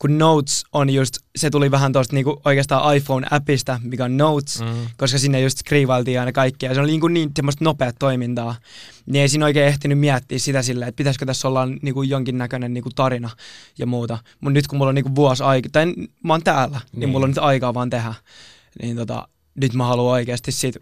kun 0.00 0.18
Notes 0.18 0.64
on 0.72 0.90
just, 0.90 1.16
se 1.36 1.50
tuli 1.50 1.70
vähän 1.70 1.92
tuosta 1.92 2.14
niinku 2.14 2.40
oikeastaan 2.44 2.96
iPhone-appista, 2.96 3.80
mikä 3.82 4.04
on 4.04 4.16
Notes, 4.16 4.60
mm. 4.60 4.86
koska 4.96 5.18
sinne 5.18 5.40
just 5.40 5.58
skriivailtiin 5.58 6.20
aina 6.20 6.32
kaikkia. 6.32 6.74
Se 6.74 6.80
oli 6.80 6.90
niinku 6.90 7.08
niin 7.08 7.30
semmoista 7.36 7.64
nopeat 7.64 7.96
toimintaa. 7.98 8.56
Niin 9.06 9.22
ei 9.22 9.28
siinä 9.28 9.44
oikein 9.44 9.66
ehtinyt 9.66 9.98
miettiä 9.98 10.38
sitä 10.38 10.62
silleen, 10.62 10.88
että 10.88 10.96
pitäisikö 10.96 11.26
tässä 11.26 11.48
olla 11.48 11.66
niinku 11.66 12.02
jonkinnäköinen 12.02 12.74
niinku 12.74 12.90
tarina 12.94 13.30
ja 13.78 13.86
muuta. 13.86 14.18
Mutta 14.40 14.54
nyt 14.54 14.66
kun 14.66 14.78
mulla 14.78 14.88
on 14.88 14.94
niinku 14.94 15.14
vuosi 15.14 15.42
aika, 15.42 15.68
tai 15.72 15.86
mä 16.24 16.32
oon 16.32 16.42
täällä, 16.42 16.80
niin. 16.92 17.00
niin 17.00 17.08
mulla 17.08 17.24
on 17.24 17.30
nyt 17.30 17.38
aikaa 17.38 17.74
vaan 17.74 17.90
tehdä. 17.90 18.14
Niin 18.82 18.96
tota, 18.96 19.28
nyt 19.54 19.74
mä 19.74 19.84
haluan 19.84 20.12
oikeasti 20.12 20.52
siitä 20.52 20.80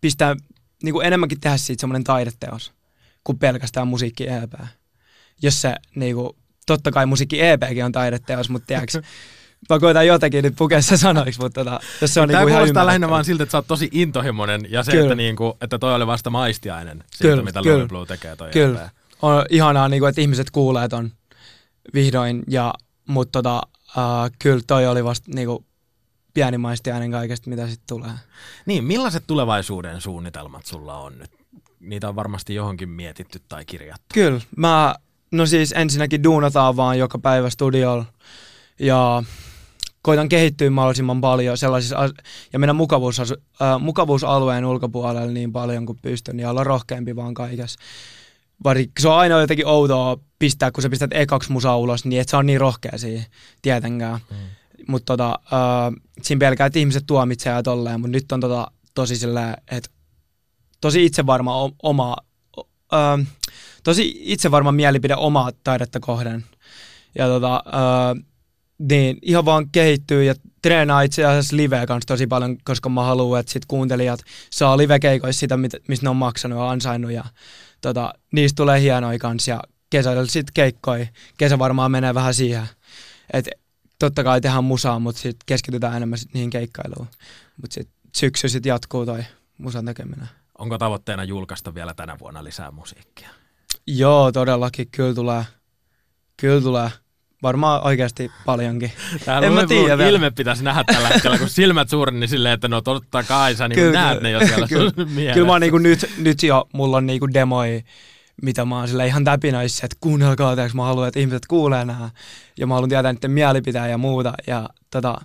pistää 0.00 0.36
niinku 0.82 1.00
enemmänkin 1.00 1.40
tehdä 1.40 1.56
siitä 1.56 1.80
semmoinen 1.80 2.04
taideteos 2.04 2.72
kuin 3.24 3.38
pelkästään 3.38 3.88
musiikki 3.88 4.28
EP. 4.28 4.52
Jos 5.42 5.60
se 5.60 5.74
niinku, 5.94 6.36
totta 6.68 6.90
kai 6.90 7.06
musiikki 7.06 7.42
EPkin 7.42 7.84
on 7.84 7.92
taideteos, 7.92 8.50
mutta 8.50 8.66
tiedätkö, 8.66 9.02
mä 9.70 9.78
koitan 9.78 10.06
jotenkin 10.06 10.44
nyt 10.44 10.54
pukea 10.56 10.82
se 10.82 10.96
sanoiksi, 10.96 11.40
mutta 11.40 11.64
tota, 11.64 11.80
jos 12.00 12.14
se 12.14 12.20
on 12.20 12.28
Tämä 12.28 12.40
niinku 12.40 12.54
kuulostaa 12.54 12.86
lähinnä 12.86 13.08
vaan 13.08 13.24
siltä, 13.24 13.42
että 13.42 13.50
sä 13.50 13.58
oot 13.58 13.66
tosi 13.66 13.88
intohimoinen 13.92 14.60
ja 14.68 14.82
se, 14.82 15.00
että, 15.00 15.14
niinku, 15.14 15.56
että 15.60 15.78
toi 15.78 15.94
oli 15.94 16.06
vasta 16.06 16.30
maistiainen 16.30 17.04
siitä, 17.10 17.32
kyllä, 17.32 17.42
mitä 17.42 17.62
kyllä, 17.62 17.86
Blue 17.86 18.06
tekee 18.06 18.36
toi 18.36 18.50
Kyllä, 18.50 18.84
EP. 18.84 18.90
on 19.22 19.44
ihanaa, 19.50 19.88
niinku, 19.88 20.06
että 20.06 20.20
ihmiset 20.20 20.50
kuulee 20.50 20.88
ton 20.88 21.10
vihdoin, 21.94 22.42
ja, 22.48 22.74
mutta 23.08 23.42
tota, 23.42 23.62
uh, 23.96 24.30
kyllä 24.38 24.60
toi 24.66 24.86
oli 24.86 25.04
vasta 25.04 25.30
niinku, 25.34 25.64
pieni 26.34 26.58
maistiainen 26.58 27.10
kaikesta, 27.10 27.50
mitä 27.50 27.66
sitten 27.66 27.86
tulee. 27.88 28.10
Niin, 28.66 28.84
millaiset 28.84 29.24
tulevaisuuden 29.26 30.00
suunnitelmat 30.00 30.66
sulla 30.66 30.98
on 30.98 31.18
nyt? 31.18 31.30
Niitä 31.80 32.08
on 32.08 32.16
varmasti 32.16 32.54
johonkin 32.54 32.88
mietitty 32.88 33.42
tai 33.48 33.64
kirjattu. 33.64 34.06
Kyllä, 34.14 34.40
mä 34.56 34.94
No 35.30 35.46
siis 35.46 35.72
ensinnäkin 35.76 36.24
duunataan 36.24 36.76
vaan 36.76 36.98
joka 36.98 37.18
päivä 37.18 37.50
studiolla 37.50 38.04
ja 38.80 39.22
koitan 40.02 40.28
kehittyä 40.28 40.70
mahdollisimman 40.70 41.20
paljon 41.20 41.58
sellaisissa, 41.58 42.10
ja 42.52 42.58
mennä 42.58 42.72
mukavuus, 42.72 43.20
äh, 43.20 43.80
mukavuusalueen 43.80 44.64
ulkopuolelle 44.64 45.32
niin 45.32 45.52
paljon 45.52 45.86
kuin 45.86 45.98
pystyn 46.02 46.40
ja 46.40 46.50
olla 46.50 46.64
rohkeampi 46.64 47.16
vaan 47.16 47.34
kaikessa. 47.34 47.80
Vaikka 48.64 49.02
se 49.02 49.08
on 49.08 49.18
aina 49.18 49.40
jotenkin 49.40 49.66
outoa 49.66 50.18
pistää, 50.38 50.70
kun 50.70 50.82
sä 50.82 50.90
pistät 50.90 51.10
ekaksi 51.14 51.52
musaa 51.52 51.76
ulos, 51.76 52.04
niin 52.04 52.20
et 52.20 52.28
sä 52.28 52.38
on 52.38 52.46
niin 52.46 52.60
rohkea 52.60 52.98
siihen, 52.98 53.26
tietenkään. 53.62 54.20
Mm. 54.30 54.36
Mutta 54.88 55.16
tota, 55.16 55.38
äh, 55.52 55.92
siinä 56.22 56.38
pelkää, 56.38 56.66
että 56.66 56.78
ihmiset 56.78 57.04
tuomitsee 57.06 57.52
ja 57.52 57.62
tolleen, 57.62 58.00
mutta 58.00 58.12
nyt 58.12 58.32
on 58.32 58.40
tota, 58.40 58.70
tosi 58.94 59.14
että 59.70 59.90
tosi 60.80 61.04
itsevarma 61.04 61.70
oma, 61.82 62.16
äh, 62.92 63.26
tosi 63.84 64.20
itsevarma 64.20 64.72
mielipide 64.72 65.14
omaa 65.16 65.50
taidetta 65.64 66.00
kohden. 66.00 66.44
Ja 67.18 67.26
tota, 67.26 67.62
uh, 67.66 68.24
niin, 68.78 69.18
ihan 69.22 69.44
vaan 69.44 69.70
kehittyy 69.70 70.24
ja 70.24 70.34
treenaa 70.62 71.02
itse 71.02 71.24
asiassa 71.24 71.56
liveä 71.56 71.86
kanssa 71.86 72.06
tosi 72.06 72.26
paljon, 72.26 72.56
koska 72.64 72.88
mä 72.88 73.02
haluan, 73.02 73.40
että 73.40 73.52
sit 73.52 73.66
kuuntelijat 73.66 74.20
saa 74.50 74.76
livekeikoissa 74.76 75.40
sitä, 75.40 75.56
mistä 75.56 75.78
ne 76.02 76.08
on 76.08 76.16
maksanut 76.16 76.58
ja 76.58 76.70
ansainnut 76.70 77.12
ja 77.12 77.24
tota, 77.80 78.14
niistä 78.32 78.56
tulee 78.56 78.80
hienoja 78.80 79.18
kanssa 79.18 79.50
ja 79.50 79.62
kesällä 79.90 80.26
sitten 80.26 80.54
keikkoi. 80.54 81.08
Kesä 81.38 81.58
varmaan 81.58 81.90
menee 81.90 82.14
vähän 82.14 82.34
siihen, 82.34 82.68
että 83.32 83.50
totta 83.98 84.24
kai 84.24 84.40
tehdään 84.40 84.64
musaa, 84.64 84.98
mutta 84.98 85.20
sitten 85.20 85.44
keskitytään 85.46 85.96
enemmän 85.96 86.18
sit 86.18 86.34
niihin 86.34 86.50
keikkailuun. 86.50 87.08
Mutta 87.62 87.74
sitten 87.74 87.94
syksy 88.14 88.48
sitten 88.48 88.70
jatkuu 88.70 89.06
toi 89.06 89.24
musan 89.58 89.84
tekeminen. 89.84 90.28
Onko 90.58 90.78
tavoitteena 90.78 91.24
julkaista 91.24 91.74
vielä 91.74 91.94
tänä 91.94 92.16
vuonna 92.18 92.44
lisää 92.44 92.70
musiikkia? 92.70 93.28
Joo, 93.86 94.32
todellakin. 94.32 94.88
Kyllä 94.90 95.14
tulee. 95.14 95.44
Kyllä 96.36 96.60
tulee. 96.60 96.90
Varmaan 97.42 97.84
oikeasti 97.84 98.30
paljonkin. 98.44 98.92
Täällä 99.24 99.46
en 99.46 99.52
mä 99.52 99.66
tiedä 99.66 100.08
ilme 100.08 100.30
pitäisi 100.30 100.64
nähdä 100.64 100.84
tällä 100.84 101.08
hetkellä, 101.14 101.38
kun 101.38 101.48
silmät 101.48 101.88
suurin, 101.88 102.20
niin 102.20 102.28
silleen, 102.28 102.54
että 102.54 102.68
no 102.68 102.80
totta 102.80 103.22
kai 103.22 103.54
sä 103.54 103.68
niin 103.68 103.74
kyllä, 103.74 104.00
näet 104.00 104.20
ne 104.20 104.30
jo 104.30 104.46
siellä 104.46 104.68
kyllä, 104.76 104.92
sun 104.96 105.06
Kyllä 105.34 105.52
mä 105.52 105.58
niinku 105.58 105.78
nyt, 105.78 106.10
nyt 106.18 106.42
jo, 106.42 106.68
mulla 106.72 106.96
on 106.96 107.06
niinku 107.06 107.32
demoi 107.34 107.84
mitä 108.42 108.64
mä 108.64 108.78
oon 108.78 108.88
sille 108.88 109.06
ihan 109.06 109.24
täpinöissä, 109.24 109.86
että 109.86 109.96
kuunnelkaa, 110.00 110.56
teoks 110.56 110.74
mä 110.74 110.84
haluan, 110.84 111.08
että 111.08 111.20
ihmiset 111.20 111.46
kuulee 111.46 111.84
nämä. 111.84 112.10
Ja 112.58 112.66
mä 112.66 112.74
haluan 112.74 112.88
tietää 112.88 113.12
niiden 113.12 113.30
mielipiteen 113.30 113.90
ja 113.90 113.98
muuta. 113.98 114.32
Ja 114.46 114.68
tota, 114.90 115.20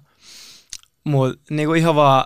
mut, 1.04 1.40
niinku 1.50 1.74
ihan 1.74 1.96
vaan 1.96 2.26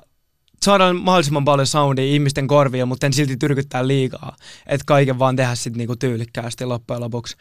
saadaan 0.68 0.96
mahdollisimman 0.96 1.46
paljon 1.46 1.68
soundia 1.68 2.06
ihmisten 2.06 2.48
korvia, 2.48 2.86
mutta 2.86 3.06
en 3.06 3.14
silti 3.14 3.38
tyrkyttää 3.38 3.88
liikaa. 3.88 4.36
Että 4.66 4.84
kaiken 4.86 5.20
vaan 5.20 5.36
tehdä 5.36 5.56
sitten 5.56 5.78
niinku 5.78 5.96
tyylikkäästi 5.96 6.66
loppujen 6.66 7.02
lopuksi. 7.02 7.36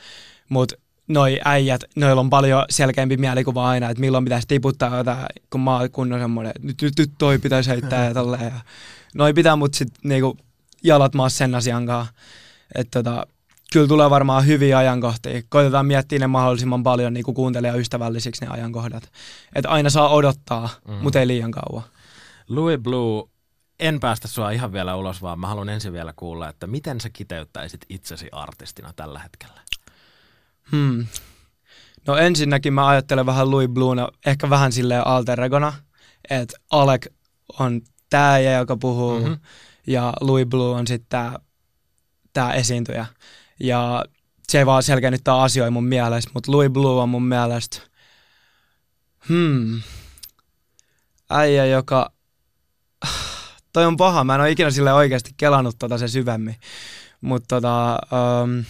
Mutta 0.48 0.76
noi 1.08 1.40
äijät, 1.44 1.84
noilla 1.96 2.20
on 2.20 2.30
paljon 2.30 2.64
selkeämpi 2.70 3.16
mielikuva 3.16 3.68
aina, 3.68 3.90
että 3.90 4.00
milloin 4.00 4.24
pitäisi 4.24 4.48
tiputtaa 4.48 4.96
jotain, 4.96 5.26
kun 5.50 5.60
mä 5.60 5.76
oon 5.76 5.90
kunnon 5.90 6.20
semmoinen, 6.20 6.52
että 6.56 6.66
nyt, 6.66 6.82
nyt, 6.82 6.98
nyt 6.98 7.10
toi 7.18 7.38
pitäisi 7.38 7.70
heittää 7.70 8.04
ja 8.04 8.14
tolleen. 8.14 8.44
Ja 8.44 8.60
noi 9.14 9.34
pitää 9.34 9.56
mut 9.56 9.74
sit 9.74 9.88
niinku 10.04 10.36
jalat 10.84 11.14
maassa 11.14 11.38
sen 11.38 11.54
asian 11.54 11.86
kanssa. 11.86 12.14
Että 12.74 13.02
tota, 13.02 13.26
kyllä 13.72 13.86
tulee 13.86 14.10
varmaan 14.10 14.46
hyviä 14.46 14.78
ajankohtia. 14.78 15.42
Koitetaan 15.48 15.86
miettiä 15.86 16.18
ne 16.18 16.26
mahdollisimman 16.26 16.82
paljon 16.82 17.14
niin 17.14 17.34
kuuntelijaystävällisiksi 17.34 18.44
ne 18.44 18.50
ajankohdat. 18.50 19.10
Että 19.54 19.68
aina 19.68 19.90
saa 19.90 20.08
odottaa, 20.08 20.68
mm. 20.88 20.94
mutta 20.94 21.20
ei 21.20 21.26
liian 21.26 21.50
kauan. 21.50 21.82
Louis 22.48 22.78
Blue, 22.78 23.28
en 23.80 24.00
päästä 24.00 24.28
sua 24.28 24.50
ihan 24.50 24.72
vielä 24.72 24.96
ulos, 24.96 25.22
vaan 25.22 25.40
mä 25.40 25.46
haluan 25.46 25.68
ensin 25.68 25.92
vielä 25.92 26.12
kuulla, 26.16 26.48
että 26.48 26.66
miten 26.66 27.00
sä 27.00 27.10
kiteyttäisit 27.10 27.80
itsesi 27.88 28.28
artistina 28.32 28.92
tällä 28.96 29.18
hetkellä? 29.18 29.60
Hmm. 30.70 31.06
No 32.06 32.16
ensinnäkin 32.16 32.72
mä 32.72 32.88
ajattelen 32.88 33.26
vähän 33.26 33.50
Louis 33.50 33.68
Bluena, 33.68 34.08
ehkä 34.26 34.50
vähän 34.50 34.72
silleen 34.72 35.06
alter 35.06 35.40
egona, 35.40 35.72
että 36.30 36.56
Alec 36.70 37.06
on 37.58 37.80
tää, 38.10 38.38
joka 38.38 38.76
puhuu, 38.76 39.20
mm-hmm. 39.20 39.38
ja 39.86 40.12
Louis 40.20 40.46
Blue 40.46 40.74
on 40.74 40.86
sitten 40.86 41.08
tää, 41.08 41.38
tää 42.32 42.52
esiintyjä. 42.52 43.06
Ja 43.60 44.04
se 44.48 44.58
ei 44.58 44.66
vaan 44.66 44.82
selkeännyttää 44.82 45.42
asioita 45.42 45.70
mun 45.70 45.84
mielestä, 45.86 46.30
mutta 46.34 46.52
Louis 46.52 46.70
Blue 46.70 47.02
on 47.02 47.08
mun 47.08 47.24
mielestä 47.24 47.78
hmm, 49.28 49.80
äijä, 51.30 51.66
joka 51.66 52.12
toi 53.72 53.84
on 53.84 53.96
paha, 53.96 54.24
mä 54.24 54.34
en 54.34 54.40
ole 54.40 54.50
ikinä 54.50 54.70
sille 54.70 54.92
oikeasti 54.92 55.30
kelannut 55.36 55.76
tota 55.78 55.98
se 55.98 56.08
syvemmin. 56.08 56.56
Mutta 57.20 57.56
tota, 57.56 57.98
um, 58.42 58.64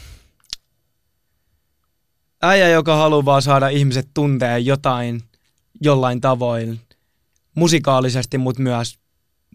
äijä, 2.43 2.69
joka 2.69 2.97
haluaa 2.97 3.25
vaan 3.25 3.43
saada 3.43 3.69
ihmiset 3.69 4.09
tuntee 4.15 4.59
jotain 4.59 5.23
jollain 5.81 6.21
tavoin 6.21 6.81
musikaalisesti, 7.55 8.39
mutta 8.39 8.63
myös 8.63 8.99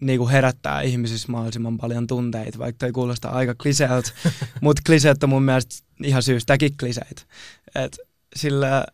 niin 0.00 0.18
kuin 0.18 0.30
herättää 0.30 0.80
ihmisissä 0.80 1.32
mahdollisimman 1.32 1.78
paljon 1.78 2.06
tunteita, 2.06 2.58
vaikka 2.58 2.78
toi 2.78 2.92
kuulostaa 2.92 3.32
aika 3.32 3.54
kliseeltä, 3.54 4.10
mutta 4.60 4.82
kliseet 4.86 5.22
on 5.22 5.28
mun 5.28 5.42
mielestä 5.42 5.84
ihan 6.02 6.22
syystäkin 6.22 6.76
kliseet. 6.76 7.26
Et 7.74 7.98
sillä 8.36 8.86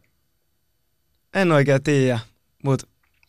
en 1.35 1.53
oikein 1.53 1.83
tiedä, 1.83 2.19
mutta 2.65 2.87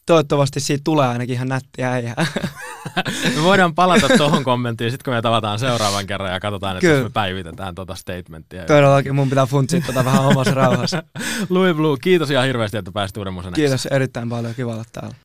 toivottavasti 0.10 0.60
siitä 0.60 0.82
tulee 0.84 1.08
ainakin 1.08 1.34
ihan 1.34 1.48
nättiä 1.48 1.92
äijää. 1.92 2.16
me 3.36 3.44
voidaan 3.44 3.76
palata 3.76 4.08
tuohon 4.18 4.44
kommenttiin 4.44 4.92
sitten, 4.92 5.04
kun 5.04 5.14
me 5.14 5.22
tavataan 5.22 5.60
seuraavan 5.60 6.08
kerran 6.08 6.34
ja 6.34 6.40
katsotaan, 6.40 6.78
että 6.78 6.88
Kyllä. 6.88 7.04
me 7.04 7.10
päivitetään 7.10 7.76
tuota 7.76 7.96
statementtia. 7.96 8.66
Todellakin, 8.66 9.16
mun 9.16 9.30
pitää 9.30 9.46
funtsia 9.46 9.82
tuota 9.82 10.06
vähän 10.06 10.26
omassa 10.26 10.54
rauhassa. 10.54 11.04
Louis 11.50 11.76
Blue, 11.76 11.98
kiitos 12.02 12.32
ihan 12.32 12.46
hirveästi, 12.46 12.78
että 12.78 12.92
pääsit 12.92 13.18
uuden 13.18 13.34
musan 13.34 13.54
Kiitos 13.54 13.86
erittäin 13.86 14.30
paljon, 14.30 14.56
kiva 14.56 14.72
olla 14.74 14.84
täällä. 14.92 15.16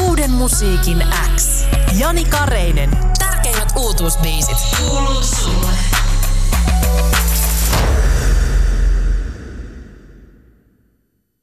Uuden 0.00 0.30
musiikin 0.30 1.04
X. 1.36 1.64
Jani 1.98 2.24
Kareinen. 2.24 2.90
Tärkeimmät 3.18 3.72
uutuusbiisit. 3.76 4.56
Kuuluu 4.78 5.22
sulle. 5.22 5.97